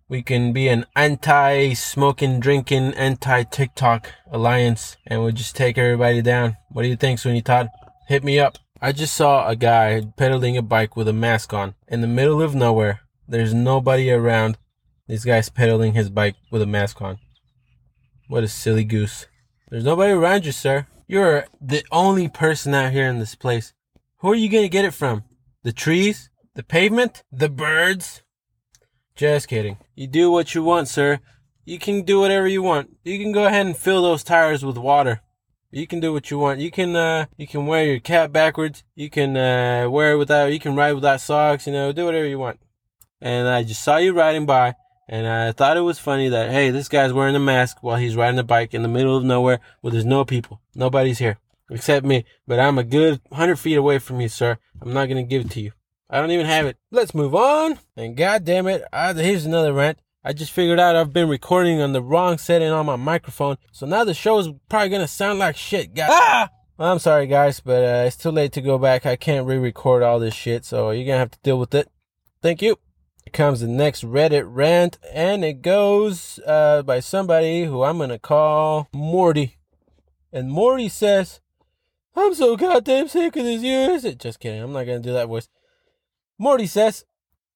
We 0.07 0.21
can 0.21 0.53
be 0.53 0.67
an 0.67 0.85
anti-smoking, 0.95 2.39
drinking, 2.39 2.93
anti-TikTok 2.93 4.11
alliance, 4.31 4.97
and 5.07 5.21
we'll 5.21 5.31
just 5.31 5.55
take 5.55 5.77
everybody 5.77 6.21
down. 6.21 6.57
What 6.69 6.83
do 6.83 6.87
you 6.87 6.95
think, 6.95 7.19
Sweeney 7.19 7.41
Todd? 7.41 7.69
Hit 8.07 8.23
me 8.23 8.39
up. 8.39 8.57
I 8.81 8.91
just 8.91 9.15
saw 9.15 9.47
a 9.47 9.55
guy 9.55 10.01
pedaling 10.17 10.57
a 10.57 10.61
bike 10.61 10.95
with 10.95 11.07
a 11.07 11.13
mask 11.13 11.53
on 11.53 11.75
in 11.87 12.01
the 12.01 12.07
middle 12.07 12.41
of 12.41 12.53
nowhere. 12.53 13.01
There's 13.27 13.53
nobody 13.53 14.11
around. 14.11 14.57
This 15.07 15.23
guy's 15.23 15.49
pedaling 15.49 15.93
his 15.93 16.09
bike 16.09 16.35
with 16.51 16.61
a 16.61 16.67
mask 16.67 17.01
on. 17.01 17.19
What 18.27 18.43
a 18.43 18.47
silly 18.47 18.83
goose. 18.83 19.27
There's 19.69 19.85
nobody 19.85 20.11
around 20.11 20.45
you, 20.45 20.51
sir. 20.51 20.87
You're 21.07 21.45
the 21.61 21.83
only 21.91 22.27
person 22.27 22.73
out 22.73 22.91
here 22.91 23.07
in 23.07 23.19
this 23.19 23.35
place. 23.35 23.73
Who 24.17 24.31
are 24.31 24.35
you 24.35 24.49
gonna 24.49 24.67
get 24.67 24.85
it 24.85 24.93
from? 24.93 25.23
The 25.65 25.73
trees? 25.73 26.30
The 26.54 26.62
pavement? 26.62 27.23
The 27.32 27.49
birds? 27.49 28.21
Just 29.15 29.47
kidding. 29.47 29.78
You 29.95 30.06
do 30.06 30.30
what 30.30 30.54
you 30.54 30.62
want, 30.62 30.88
sir. 30.88 31.21
You 31.65 31.80
can 31.80 32.04
do 32.04 32.19
whatever 32.19 32.47
you 32.47 32.62
want. 32.62 32.95
You 33.04 33.17
can 33.17 33.32
go 33.32 33.45
ahead 33.45 33.65
and 33.65 33.75
fill 33.75 34.04
those 34.04 34.23
tires 34.23 34.63
with 34.63 34.78
water. 34.78 35.21
You 35.71 35.88
can 35.88 35.99
do 35.99 36.13
what 36.13 36.30
you 36.30 36.38
want. 36.38 36.60
You 36.60 36.69
can 36.69 36.95
uh 36.95 37.25
you 37.36 37.47
can 37.47 37.65
wear 37.65 37.84
your 37.84 37.99
cap 37.99 38.32
backwards. 38.32 38.84
You 38.93 39.10
can 39.10 39.36
uh 39.36 39.89
wear 39.89 40.12
it 40.12 40.17
without 40.17 40.54
you 40.54 40.60
can 40.60 40.75
ride 40.75 40.93
without 40.93 41.19
socks, 41.19 41.65
you 41.65 41.73
know, 41.73 41.91
do 41.91 42.06
whatever 42.06 42.28
you 42.28 42.38
want. 42.38 42.60
And 43.19 43.47
I 43.47 43.63
just 43.63 43.84
saw 43.84 43.97
you 43.97 44.13
riding 44.13 44.45
by 44.45 44.75
and 45.10 45.25
I 45.25 45.51
thought 45.51 45.78
it 45.78 45.82
was 45.82 45.97
funny 45.97 46.30
that, 46.30 46.51
hey, 46.51 46.69
this 46.69 46.89
guy's 46.89 47.12
wearing 47.12 47.36
a 47.36 47.39
mask 47.39 47.78
while 47.82 47.97
he's 47.97 48.15
riding 48.15 48.38
a 48.38 48.43
bike 48.43 48.75
in 48.75 48.84
the 48.84 48.88
middle 48.88 49.17
of 49.17 49.23
nowhere 49.23 49.62
where 49.82 49.91
there's 49.91 50.06
no 50.06 50.25
people. 50.25 50.62
Nobody's 50.75 51.17
here 51.17 51.39
except 51.69 52.06
me. 52.06 52.25
But 52.47 52.60
I'm 52.60 52.78
a 52.78 52.84
good 52.84 53.21
100 53.30 53.58
feet 53.58 53.78
away 53.78 53.99
from 53.99 54.21
you, 54.21 54.30
sir. 54.30 54.58
I'm 54.82 54.93
not 54.93 55.06
going 55.06 55.23
to 55.23 55.30
give 55.30 55.45
it 55.45 55.51
to 55.51 55.62
you. 55.62 55.71
I 56.10 56.19
don't 56.19 56.32
even 56.32 56.45
have 56.45 56.65
it. 56.65 56.78
Let's 56.91 57.15
move 57.15 57.34
on. 57.34 57.80
And 57.97 58.15
god 58.15 58.45
damn 58.45 58.67
it, 58.67 58.84
I, 58.93 59.13
here's 59.13 59.45
another 59.45 59.73
rant. 59.73 59.99
I 60.23 60.34
just 60.34 60.51
figured 60.51 60.80
out 60.80 60.95
I've 60.95 61.13
been 61.13 61.30
recording 61.30 61.82
on 61.82 61.93
the 61.93 62.01
wrong 62.01 62.38
setting 62.38 62.69
on 62.69 62.86
my 62.86 62.95
microphone. 62.95 63.58
So 63.71 63.86
now 63.86 64.04
the 64.04 64.13
show 64.13 64.39
is 64.39 64.49
probably 64.69 64.89
going 64.89 65.01
to 65.01 65.08
sound 65.08 65.39
like 65.39 65.56
shit. 65.56 65.93
God. 65.93 66.10
Ah! 66.12 66.49
I'm 66.78 66.99
sorry, 66.99 67.25
guys, 67.25 67.62
but 67.62 67.84
uh, 67.84 68.04
it's 68.06 68.17
too 68.17 68.32
late 68.32 68.51
to 68.54 68.62
go 68.62 68.78
back. 68.78 69.06
I 69.06 69.15
can't 69.15 69.47
re 69.47 69.58
record 69.58 70.04
all 70.04 70.19
this 70.19 70.34
shit. 70.34 70.65
So 70.65 70.91
you're 70.91 71.06
going 71.06 71.15
to 71.15 71.19
have 71.19 71.32
to 71.32 71.39
deal 71.41 71.60
with 71.60 71.73
it. 71.73 71.89
Thank 72.41 72.62
you 72.62 72.78
comes 73.36 73.60
the 73.60 73.67
next 73.67 74.04
Reddit 74.04 74.45
rant, 74.47 74.97
and 75.12 75.43
it 75.43 75.62
goes 75.62 76.39
uh, 76.45 76.82
by 76.84 76.99
somebody 76.99 77.65
who 77.65 77.84
I'm 77.84 77.97
gonna 77.97 78.19
call 78.19 78.88
Morty. 78.93 79.58
And 80.32 80.49
Morty 80.49 80.89
says, 80.89 81.41
"I'm 82.15 82.34
so 82.34 82.56
goddamn 82.56 83.08
sick 83.08 83.36
of 83.36 83.43
this 83.43 83.62
US." 83.62 84.15
Just 84.15 84.39
kidding. 84.39 84.62
I'm 84.62 84.73
not 84.73 84.86
gonna 84.86 84.99
do 84.99 85.13
that 85.13 85.28
voice. 85.28 85.49
Morty 86.38 86.67
says, 86.67 87.06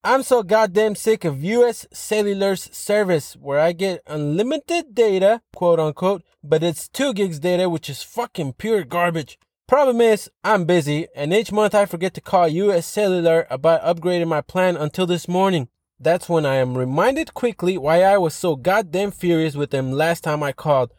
"I'm 0.04 0.24
so 0.24 0.44
goddamn 0.44 0.96
sick 0.96 1.26
of 1.26 1.44
U.S. 1.44 1.86
Cellular's 1.92 2.70
service, 2.72 3.36
where 3.36 3.60
I 3.60 3.74
get 3.74 4.02
unlimited 4.08 4.96
data, 4.96 5.42
quote 5.54 5.80
unquote, 5.80 6.24
but 6.44 6.64
it's 6.64 6.88
two 6.88 7.14
gigs 7.14 7.40
data, 7.40 7.70
which 7.70 7.90
is 7.90 8.04
fucking 8.04 8.54
pure 8.54 8.84
garbage." 8.84 9.38
Problem 9.68 10.02
is, 10.02 10.32
I'm 10.44 10.66
busy, 10.66 11.08
and 11.16 11.32
each 11.32 11.52
month 11.52 11.76
I 11.76 11.86
forget 11.86 12.14
to 12.16 12.22
call 12.22 12.48
US 12.48 12.88
Cellular 12.88 13.46
about 13.52 13.84
upgrading 13.84 14.28
my 14.28 14.42
plan 14.42 14.76
until 14.76 15.06
this 15.06 15.28
morning. 15.28 15.68
That's 16.00 16.28
when 16.28 16.46
I 16.46 16.56
am 16.56 16.78
reminded 16.78 17.34
quickly 17.34 17.78
why 17.78 18.02
I 18.02 18.18
was 18.18 18.34
so 18.34 18.56
goddamn 18.56 19.12
furious 19.12 19.56
with 19.56 19.70
them 19.70 19.92
last 19.92 20.24
time 20.24 20.42
I 20.42 20.54
called. 20.54 20.92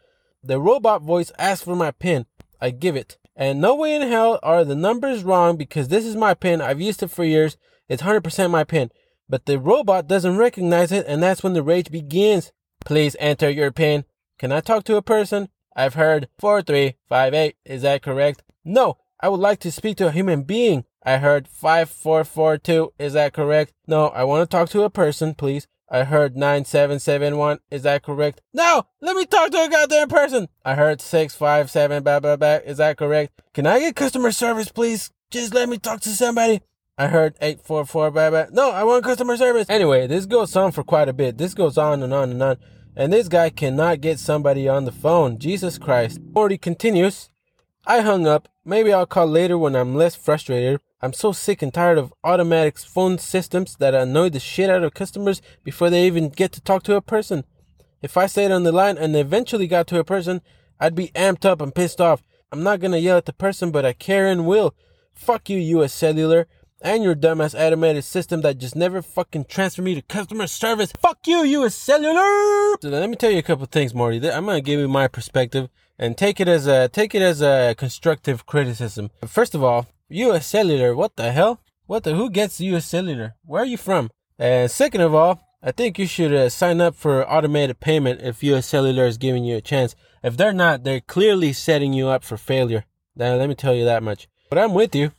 The 0.43 0.59
robot 0.59 1.01
voice 1.01 1.31
asked 1.37 1.65
for 1.65 1.75
my 1.75 1.91
PIN. 1.91 2.27
I 2.61 2.69
give 2.69 2.95
it. 2.95 3.17
And 3.35 3.61
no 3.61 3.75
way 3.75 3.95
in 3.95 4.01
hell 4.01 4.39
are 4.43 4.63
the 4.63 4.75
numbers 4.75 5.23
wrong 5.23 5.57
because 5.57 5.87
this 5.87 6.05
is 6.05 6.15
my 6.15 6.33
PIN. 6.33 6.61
I've 6.61 6.81
used 6.81 7.01
it 7.01 7.07
for 7.09 7.23
years. 7.23 7.57
It's 7.87 8.03
100% 8.03 8.51
my 8.51 8.63
PIN. 8.63 8.91
But 9.29 9.45
the 9.45 9.59
robot 9.59 10.07
doesn't 10.07 10.37
recognize 10.37 10.91
it, 10.91 11.05
and 11.07 11.23
that's 11.23 11.41
when 11.41 11.53
the 11.53 11.63
rage 11.63 11.89
begins. 11.89 12.51
Please 12.83 13.15
enter 13.19 13.49
your 13.49 13.71
PIN. 13.71 14.05
Can 14.37 14.51
I 14.51 14.59
talk 14.59 14.83
to 14.85 14.97
a 14.97 15.01
person? 15.01 15.49
I've 15.75 15.93
heard 15.93 16.27
4358. 16.39 17.55
Is 17.65 17.81
that 17.83 18.01
correct? 18.01 18.43
No, 18.65 18.97
I 19.21 19.29
would 19.29 19.39
like 19.39 19.59
to 19.59 19.71
speak 19.71 19.97
to 19.97 20.07
a 20.07 20.11
human 20.11 20.43
being. 20.43 20.85
I 21.03 21.17
heard 21.17 21.47
5442. 21.47 22.93
Is 22.99 23.13
that 23.13 23.33
correct? 23.33 23.73
No, 23.87 24.07
I 24.09 24.23
want 24.23 24.49
to 24.49 24.57
talk 24.57 24.69
to 24.69 24.83
a 24.83 24.89
person, 24.89 25.33
please. 25.33 25.67
I 25.93 26.05
heard 26.05 26.37
9771. 26.37 27.59
Is 27.69 27.83
that 27.83 28.01
correct? 28.01 28.39
No, 28.53 28.83
let 29.01 29.13
me 29.17 29.25
talk 29.25 29.51
to 29.51 29.57
a 29.57 29.69
goddamn 29.69 30.07
person. 30.07 30.47
I 30.63 30.75
heard 30.75 31.01
657 31.01 32.01
blah 32.01 32.21
blah 32.21 32.37
blah. 32.37 32.59
Is 32.65 32.77
that 32.77 32.97
correct? 32.97 33.41
Can 33.53 33.67
I 33.67 33.79
get 33.79 33.97
customer 33.97 34.31
service, 34.31 34.71
please? 34.71 35.11
Just 35.31 35.53
let 35.53 35.67
me 35.67 35.77
talk 35.77 35.99
to 36.01 36.09
somebody. 36.09 36.61
I 36.97 37.07
heard 37.07 37.35
844 37.41 38.11
blah 38.11 38.29
blah. 38.29 38.45
No, 38.53 38.71
I 38.71 38.85
want 38.85 39.03
customer 39.03 39.35
service. 39.35 39.69
Anyway, 39.69 40.07
this 40.07 40.25
goes 40.25 40.55
on 40.55 40.71
for 40.71 40.85
quite 40.85 41.09
a 41.09 41.13
bit. 41.13 41.37
This 41.37 41.53
goes 41.53 41.77
on 41.77 42.01
and 42.01 42.13
on 42.13 42.31
and 42.31 42.41
on. 42.41 42.57
And 42.95 43.11
this 43.11 43.27
guy 43.27 43.49
cannot 43.49 43.99
get 43.99 44.17
somebody 44.17 44.69
on 44.69 44.85
the 44.85 44.93
phone. 44.93 45.39
Jesus 45.39 45.77
Christ. 45.77 46.21
Morty 46.33 46.57
continues. 46.57 47.29
I 47.85 47.99
hung 47.99 48.27
up. 48.27 48.47
Maybe 48.63 48.93
I'll 48.93 49.05
call 49.05 49.27
later 49.27 49.57
when 49.57 49.75
I'm 49.75 49.95
less 49.95 50.15
frustrated. 50.15 50.79
I'm 51.03 51.13
so 51.13 51.31
sick 51.31 51.63
and 51.63 51.73
tired 51.73 51.97
of 51.97 52.13
automatic 52.23 52.77
phone 52.77 53.17
systems 53.17 53.75
that 53.77 53.95
annoy 53.95 54.29
the 54.29 54.39
shit 54.39 54.69
out 54.69 54.83
of 54.83 54.93
customers 54.93 55.41
before 55.63 55.89
they 55.89 56.05
even 56.05 56.29
get 56.29 56.51
to 56.51 56.61
talk 56.61 56.83
to 56.83 56.95
a 56.95 57.01
person. 57.01 57.43
If 58.03 58.17
I 58.17 58.27
stayed 58.27 58.51
on 58.51 58.63
the 58.63 58.71
line 58.71 58.99
and 58.99 59.15
eventually 59.15 59.65
got 59.65 59.87
to 59.87 59.99
a 59.99 60.03
person, 60.03 60.41
I'd 60.79 60.93
be 60.93 61.09
amped 61.09 61.43
up 61.43 61.59
and 61.59 61.73
pissed 61.73 61.99
off. 61.99 62.23
I'm 62.51 62.61
not 62.61 62.81
gonna 62.81 62.97
yell 62.97 63.17
at 63.17 63.25
the 63.25 63.33
person, 63.33 63.71
but 63.71 63.85
I 63.85 63.95
and 64.13 64.45
will. 64.45 64.75
Fuck 65.13 65.49
you, 65.49 65.57
US 65.79 65.93
Cellular, 65.93 66.47
and 66.81 67.03
your 67.03 67.15
dumbass 67.15 67.59
automated 67.59 68.03
system 68.03 68.41
that 68.41 68.57
just 68.57 68.75
never 68.75 69.01
fucking 69.01 69.45
transferred 69.45 69.85
me 69.85 69.95
to 69.95 70.01
customer 70.03 70.47
service. 70.47 70.91
Fuck 70.99 71.19
you, 71.25 71.43
US 71.43 71.73
Cellular! 71.73 72.77
So 72.81 72.89
let 72.89 73.09
me 73.09 73.15
tell 73.15 73.31
you 73.31 73.39
a 73.39 73.43
couple 73.43 73.65
things, 73.65 73.95
Marty. 73.95 74.17
I'm 74.29 74.45
gonna 74.45 74.61
give 74.61 74.79
you 74.79 74.87
my 74.87 75.07
perspective 75.07 75.69
and 75.97 76.17
take 76.17 76.39
it 76.39 76.47
as 76.47 76.67
a 76.67 76.89
take 76.89 77.15
it 77.15 77.21
as 77.21 77.41
a 77.41 77.75
constructive 77.75 78.45
criticism. 78.45 79.11
First 79.25 79.55
of 79.55 79.63
all, 79.63 79.87
U.S. 80.11 80.45
Cellular, 80.45 80.93
what 80.93 81.15
the 81.15 81.31
hell? 81.31 81.61
What 81.85 82.03
the 82.03 82.15
who 82.15 82.29
gets 82.29 82.59
U.S. 82.59 82.85
Cellular? 82.85 83.35
Where 83.45 83.63
are 83.63 83.65
you 83.65 83.77
from? 83.77 84.11
And 84.37 84.69
second 84.69 85.01
of 85.01 85.15
all, 85.15 85.39
I 85.63 85.71
think 85.71 85.97
you 85.97 86.05
should 86.05 86.33
uh, 86.33 86.49
sign 86.49 86.81
up 86.81 86.95
for 86.95 87.29
automated 87.31 87.79
payment 87.79 88.21
if 88.21 88.43
U.S. 88.43 88.65
Cellular 88.65 89.05
is 89.05 89.17
giving 89.17 89.45
you 89.45 89.55
a 89.55 89.61
chance. 89.61 89.95
If 90.21 90.35
they're 90.35 90.51
not, 90.51 90.83
they're 90.83 90.99
clearly 90.99 91.53
setting 91.53 91.93
you 91.93 92.09
up 92.09 92.25
for 92.25 92.35
failure. 92.35 92.83
Now, 93.15 93.35
let 93.35 93.47
me 93.47 93.55
tell 93.55 93.73
you 93.73 93.85
that 93.85 94.03
much. 94.03 94.27
But 94.49 94.59
I'm 94.59 94.73
with 94.73 94.93
you. 94.93 95.11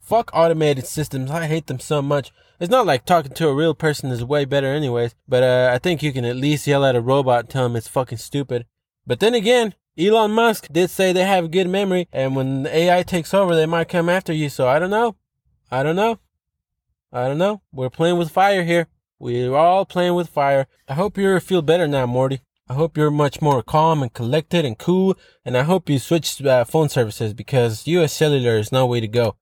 Fuck 0.00 0.30
automated 0.34 0.86
systems. 0.86 1.30
I 1.30 1.46
hate 1.46 1.68
them 1.68 1.78
so 1.78 2.02
much. 2.02 2.32
It's 2.58 2.70
not 2.70 2.86
like 2.86 3.06
talking 3.06 3.32
to 3.32 3.48
a 3.48 3.54
real 3.54 3.74
person 3.74 4.10
is 4.10 4.24
way 4.24 4.44
better 4.44 4.66
anyways, 4.66 5.14
but 5.28 5.44
uh, 5.44 5.70
I 5.72 5.78
think 5.78 6.02
you 6.02 6.12
can 6.12 6.24
at 6.24 6.36
least 6.36 6.66
yell 6.66 6.84
at 6.84 6.96
a 6.96 7.00
robot 7.00 7.48
tell 7.48 7.66
him 7.66 7.76
it's 7.76 7.86
fucking 7.86 8.18
stupid. 8.18 8.66
But 9.06 9.20
then 9.20 9.34
again, 9.34 9.74
Elon 9.98 10.30
Musk 10.30 10.68
did 10.70 10.90
say 10.90 11.12
they 11.12 11.24
have 11.24 11.50
good 11.50 11.68
memory, 11.68 12.08
and 12.12 12.36
when 12.36 12.66
AI 12.66 13.02
takes 13.02 13.34
over, 13.34 13.54
they 13.54 13.66
might 13.66 13.88
come 13.88 14.08
after 14.08 14.32
you. 14.32 14.48
So 14.48 14.68
I 14.68 14.78
don't 14.78 14.90
know. 14.90 15.16
I 15.70 15.82
don't 15.82 15.96
know. 15.96 16.18
I 17.12 17.26
don't 17.26 17.38
know. 17.38 17.62
We're 17.72 17.90
playing 17.90 18.18
with 18.18 18.30
fire 18.30 18.62
here. 18.62 18.86
We're 19.18 19.54
all 19.54 19.84
playing 19.84 20.14
with 20.14 20.28
fire. 20.28 20.66
I 20.88 20.94
hope 20.94 21.18
you 21.18 21.38
feel 21.40 21.62
better 21.62 21.86
now, 21.86 22.06
Morty. 22.06 22.40
I 22.68 22.74
hope 22.74 22.96
you're 22.96 23.10
much 23.10 23.42
more 23.42 23.62
calm 23.64 24.00
and 24.00 24.12
collected 24.12 24.64
and 24.64 24.78
cool. 24.78 25.18
And 25.44 25.56
I 25.56 25.64
hope 25.64 25.90
you 25.90 25.98
switch 25.98 26.40
uh, 26.40 26.64
phone 26.64 26.88
services 26.88 27.34
because 27.34 27.86
US 27.88 28.12
Cellular 28.12 28.58
is 28.58 28.70
no 28.70 28.86
way 28.86 29.00
to 29.00 29.08
go. 29.08 29.36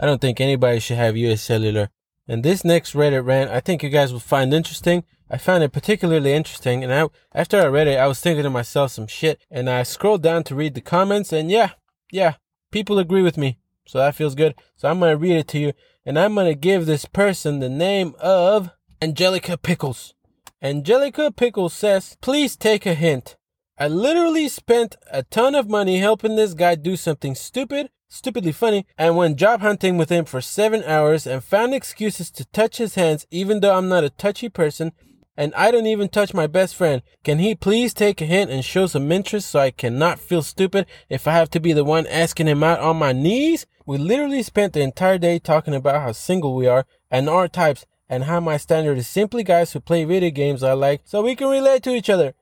I 0.00 0.06
don't 0.06 0.20
think 0.20 0.40
anybody 0.40 0.80
should 0.80 0.96
have 0.96 1.16
US 1.16 1.40
Cellular. 1.42 1.90
And 2.26 2.42
this 2.42 2.64
next 2.64 2.94
Reddit 2.94 3.24
rant, 3.24 3.50
I 3.50 3.60
think 3.60 3.82
you 3.82 3.88
guys 3.88 4.12
will 4.12 4.20
find 4.20 4.52
interesting. 4.52 5.04
I 5.32 5.38
found 5.38 5.64
it 5.64 5.72
particularly 5.72 6.34
interesting, 6.34 6.84
and 6.84 6.92
I, 6.92 7.08
after 7.34 7.58
I 7.58 7.66
read 7.66 7.88
it, 7.88 7.98
I 7.98 8.06
was 8.06 8.20
thinking 8.20 8.42
to 8.42 8.50
myself 8.50 8.92
some 8.92 9.06
shit, 9.06 9.40
and 9.50 9.70
I 9.70 9.82
scrolled 9.82 10.22
down 10.22 10.44
to 10.44 10.54
read 10.54 10.74
the 10.74 10.82
comments, 10.82 11.32
and 11.32 11.50
yeah, 11.50 11.70
yeah, 12.10 12.34
people 12.70 12.98
agree 12.98 13.22
with 13.22 13.38
me, 13.38 13.56
so 13.86 13.96
that 13.96 14.14
feels 14.14 14.34
good. 14.34 14.54
So 14.76 14.90
I'm 14.90 15.00
gonna 15.00 15.16
read 15.16 15.38
it 15.38 15.48
to 15.48 15.58
you, 15.58 15.72
and 16.04 16.18
I'm 16.18 16.34
gonna 16.34 16.54
give 16.54 16.84
this 16.84 17.06
person 17.06 17.60
the 17.60 17.70
name 17.70 18.14
of 18.20 18.72
Angelica 19.00 19.56
Pickles. 19.56 20.12
Angelica 20.60 21.32
Pickles 21.32 21.72
says, 21.72 22.18
please 22.20 22.54
take 22.54 22.84
a 22.84 22.92
hint. 22.92 23.36
I 23.78 23.88
literally 23.88 24.50
spent 24.50 24.96
a 25.10 25.22
ton 25.22 25.54
of 25.54 25.66
money 25.66 25.96
helping 25.96 26.36
this 26.36 26.52
guy 26.52 26.74
do 26.74 26.94
something 26.94 27.34
stupid, 27.34 27.88
stupidly 28.06 28.52
funny, 28.52 28.84
and 28.98 29.16
went 29.16 29.38
job 29.38 29.62
hunting 29.62 29.96
with 29.96 30.10
him 30.10 30.26
for 30.26 30.42
seven 30.42 30.84
hours 30.84 31.26
and 31.26 31.42
found 31.42 31.72
excuses 31.72 32.30
to 32.32 32.44
touch 32.44 32.76
his 32.76 32.96
hands, 32.96 33.26
even 33.30 33.60
though 33.60 33.74
I'm 33.74 33.88
not 33.88 34.04
a 34.04 34.10
touchy 34.10 34.50
person 34.50 34.92
and 35.36 35.54
I 35.54 35.70
don't 35.70 35.86
even 35.86 36.08
touch 36.08 36.34
my 36.34 36.46
best 36.46 36.74
friend. 36.74 37.02
Can 37.24 37.38
he 37.38 37.54
please 37.54 37.94
take 37.94 38.20
a 38.20 38.26
hint 38.26 38.50
and 38.50 38.64
show 38.64 38.86
some 38.86 39.10
interest 39.10 39.50
so 39.50 39.60
I 39.60 39.70
cannot 39.70 40.18
feel 40.18 40.42
stupid 40.42 40.86
if 41.08 41.26
I 41.26 41.32
have 41.32 41.50
to 41.50 41.60
be 41.60 41.72
the 41.72 41.84
one 41.84 42.06
asking 42.06 42.48
him 42.48 42.62
out 42.62 42.80
on 42.80 42.96
my 42.96 43.12
knees? 43.12 43.66
We 43.86 43.98
literally 43.98 44.42
spent 44.42 44.72
the 44.74 44.82
entire 44.82 45.18
day 45.18 45.38
talking 45.38 45.74
about 45.74 46.02
how 46.02 46.12
single 46.12 46.54
we 46.54 46.66
are 46.66 46.84
and 47.10 47.28
our 47.28 47.48
types 47.48 47.86
and 48.08 48.24
how 48.24 48.40
my 48.40 48.58
standard 48.58 48.98
is 48.98 49.08
simply 49.08 49.42
guys 49.42 49.72
who 49.72 49.80
play 49.80 50.04
video 50.04 50.30
games 50.30 50.62
I 50.62 50.74
like 50.74 51.02
so 51.04 51.22
we 51.22 51.34
can 51.34 51.48
relate 51.48 51.82
to 51.84 51.94
each 51.94 52.10
other. 52.10 52.34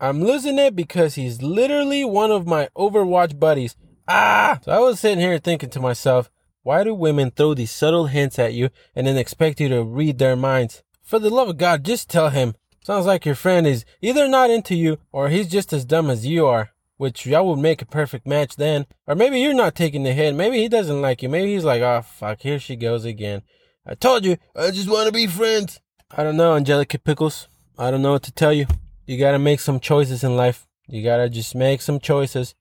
I'm 0.00 0.22
losing 0.22 0.58
it 0.58 0.74
because 0.74 1.16
he's 1.16 1.42
literally 1.42 2.04
one 2.04 2.30
of 2.30 2.46
my 2.46 2.68
Overwatch 2.76 3.38
buddies. 3.38 3.76
Ah! 4.06 4.58
So 4.64 4.72
I 4.72 4.78
was 4.78 5.00
sitting 5.00 5.18
here 5.18 5.38
thinking 5.38 5.70
to 5.70 5.80
myself, 5.80 6.30
why 6.62 6.84
do 6.84 6.94
women 6.94 7.30
throw 7.30 7.54
these 7.54 7.70
subtle 7.70 8.06
hints 8.06 8.38
at 8.38 8.54
you 8.54 8.70
and 8.94 9.06
then 9.06 9.16
expect 9.16 9.60
you 9.60 9.68
to 9.68 9.82
read 9.82 10.18
their 10.18 10.36
minds? 10.36 10.82
For 11.08 11.18
the 11.18 11.30
love 11.30 11.48
of 11.48 11.56
God, 11.56 11.86
just 11.86 12.10
tell 12.10 12.28
him. 12.28 12.54
Sounds 12.84 13.06
like 13.06 13.24
your 13.24 13.34
friend 13.34 13.66
is 13.66 13.86
either 14.02 14.28
not 14.28 14.50
into 14.50 14.74
you 14.74 14.98
or 15.10 15.30
he's 15.30 15.48
just 15.48 15.72
as 15.72 15.86
dumb 15.86 16.10
as 16.10 16.26
you 16.26 16.44
are, 16.44 16.72
which 16.98 17.24
y'all 17.24 17.48
would 17.48 17.60
make 17.60 17.80
a 17.80 17.86
perfect 17.86 18.26
match 18.26 18.56
then. 18.56 18.84
Or 19.06 19.14
maybe 19.14 19.40
you're 19.40 19.54
not 19.54 19.74
taking 19.74 20.02
the 20.02 20.12
hit. 20.12 20.34
Maybe 20.34 20.58
he 20.58 20.68
doesn't 20.68 21.00
like 21.00 21.22
you. 21.22 21.30
Maybe 21.30 21.54
he's 21.54 21.64
like, 21.64 21.80
oh 21.80 22.02
fuck, 22.02 22.42
here 22.42 22.58
she 22.58 22.76
goes 22.76 23.06
again. 23.06 23.40
I 23.86 23.94
told 23.94 24.26
you, 24.26 24.36
I 24.54 24.70
just 24.70 24.90
want 24.90 25.06
to 25.06 25.12
be 25.12 25.26
friends. 25.26 25.80
I 26.14 26.22
don't 26.22 26.36
know, 26.36 26.54
Angelica 26.54 26.98
Pickles. 26.98 27.48
I 27.78 27.90
don't 27.90 28.02
know 28.02 28.12
what 28.12 28.24
to 28.24 28.32
tell 28.32 28.52
you. 28.52 28.66
You 29.06 29.16
gotta 29.18 29.38
make 29.38 29.60
some 29.60 29.80
choices 29.80 30.22
in 30.22 30.36
life. 30.36 30.66
You 30.88 31.02
gotta 31.02 31.30
just 31.30 31.54
make 31.54 31.80
some 31.80 32.00
choices. 32.00 32.54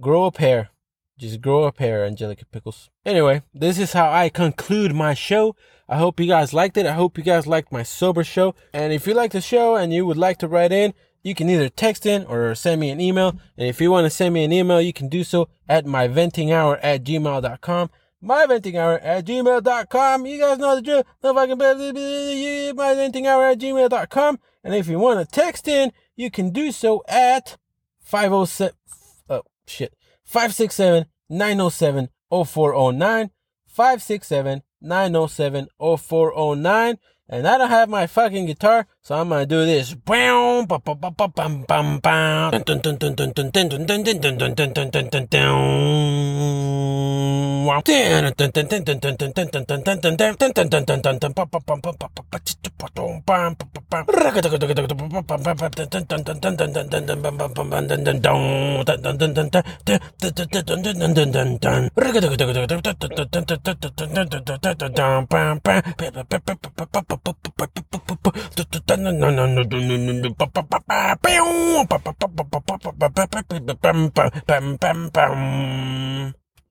Grow 0.00 0.24
a 0.24 0.32
pair. 0.32 0.70
Just 1.18 1.40
grow 1.40 1.64
a 1.64 1.72
pair, 1.72 2.04
Angelica 2.04 2.44
Pickles. 2.44 2.90
Anyway, 3.04 3.42
this 3.54 3.78
is 3.78 3.94
how 3.94 4.10
I 4.10 4.28
conclude 4.28 4.94
my 4.94 5.14
show. 5.14 5.56
I 5.88 5.96
hope 5.96 6.20
you 6.20 6.26
guys 6.26 6.52
liked 6.52 6.76
it. 6.76 6.84
I 6.84 6.92
hope 6.92 7.16
you 7.16 7.24
guys 7.24 7.46
liked 7.46 7.72
my 7.72 7.82
sober 7.82 8.22
show. 8.22 8.54
And 8.72 8.92
if 8.92 9.06
you 9.06 9.14
like 9.14 9.32
the 9.32 9.40
show 9.40 9.76
and 9.76 9.94
you 9.94 10.04
would 10.04 10.18
like 10.18 10.38
to 10.38 10.48
write 10.48 10.72
in, 10.72 10.92
you 11.22 11.34
can 11.34 11.48
either 11.48 11.68
text 11.68 12.04
in 12.06 12.24
or 12.26 12.54
send 12.54 12.80
me 12.80 12.90
an 12.90 13.00
email. 13.00 13.30
And 13.56 13.66
if 13.66 13.80
you 13.80 13.90
want 13.90 14.04
to 14.04 14.10
send 14.10 14.34
me 14.34 14.44
an 14.44 14.52
email, 14.52 14.80
you 14.80 14.92
can 14.92 15.08
do 15.08 15.24
so 15.24 15.48
at 15.68 15.86
myventinghour 15.86 16.78
at 16.82 17.02
gmail.com. 17.02 17.90
Myventinghour 18.22 19.00
at 19.02 19.24
gmail.com. 19.24 20.26
You 20.26 20.38
guys 20.38 20.58
know 20.58 20.76
the 20.76 20.82
drill. 20.82 21.04
No 21.22 21.34
fucking 21.34 21.56
myventinghour 21.56 23.52
at 23.52 23.58
gmail.com. 23.58 24.38
And 24.62 24.74
if 24.74 24.88
you 24.88 24.98
want 24.98 25.20
to 25.20 25.26
text 25.26 25.66
in, 25.66 25.92
you 26.16 26.30
can 26.30 26.50
do 26.50 26.72
so 26.72 27.02
at 27.08 27.56
507, 28.00 28.76
oh 29.28 29.42
shit, 29.66 29.94
567 30.26 31.06
907 31.30 32.08
0409. 32.30 33.30
567 33.66 34.62
907 34.80 35.68
0409. 35.78 36.98
And 37.28 37.48
I 37.48 37.58
don't 37.58 37.70
have 37.70 37.88
my 37.88 38.06
fucking 38.06 38.46
guitar, 38.46 38.86
so 39.02 39.16
I'm 39.16 39.30
gonna 39.30 39.46
do 39.46 39.66
this. 39.66 39.96
Bum, 73.82 74.10
bum, 74.46 74.78
bum, 74.78 75.10
bum. 75.12 76.45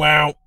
Wow. 0.00 0.39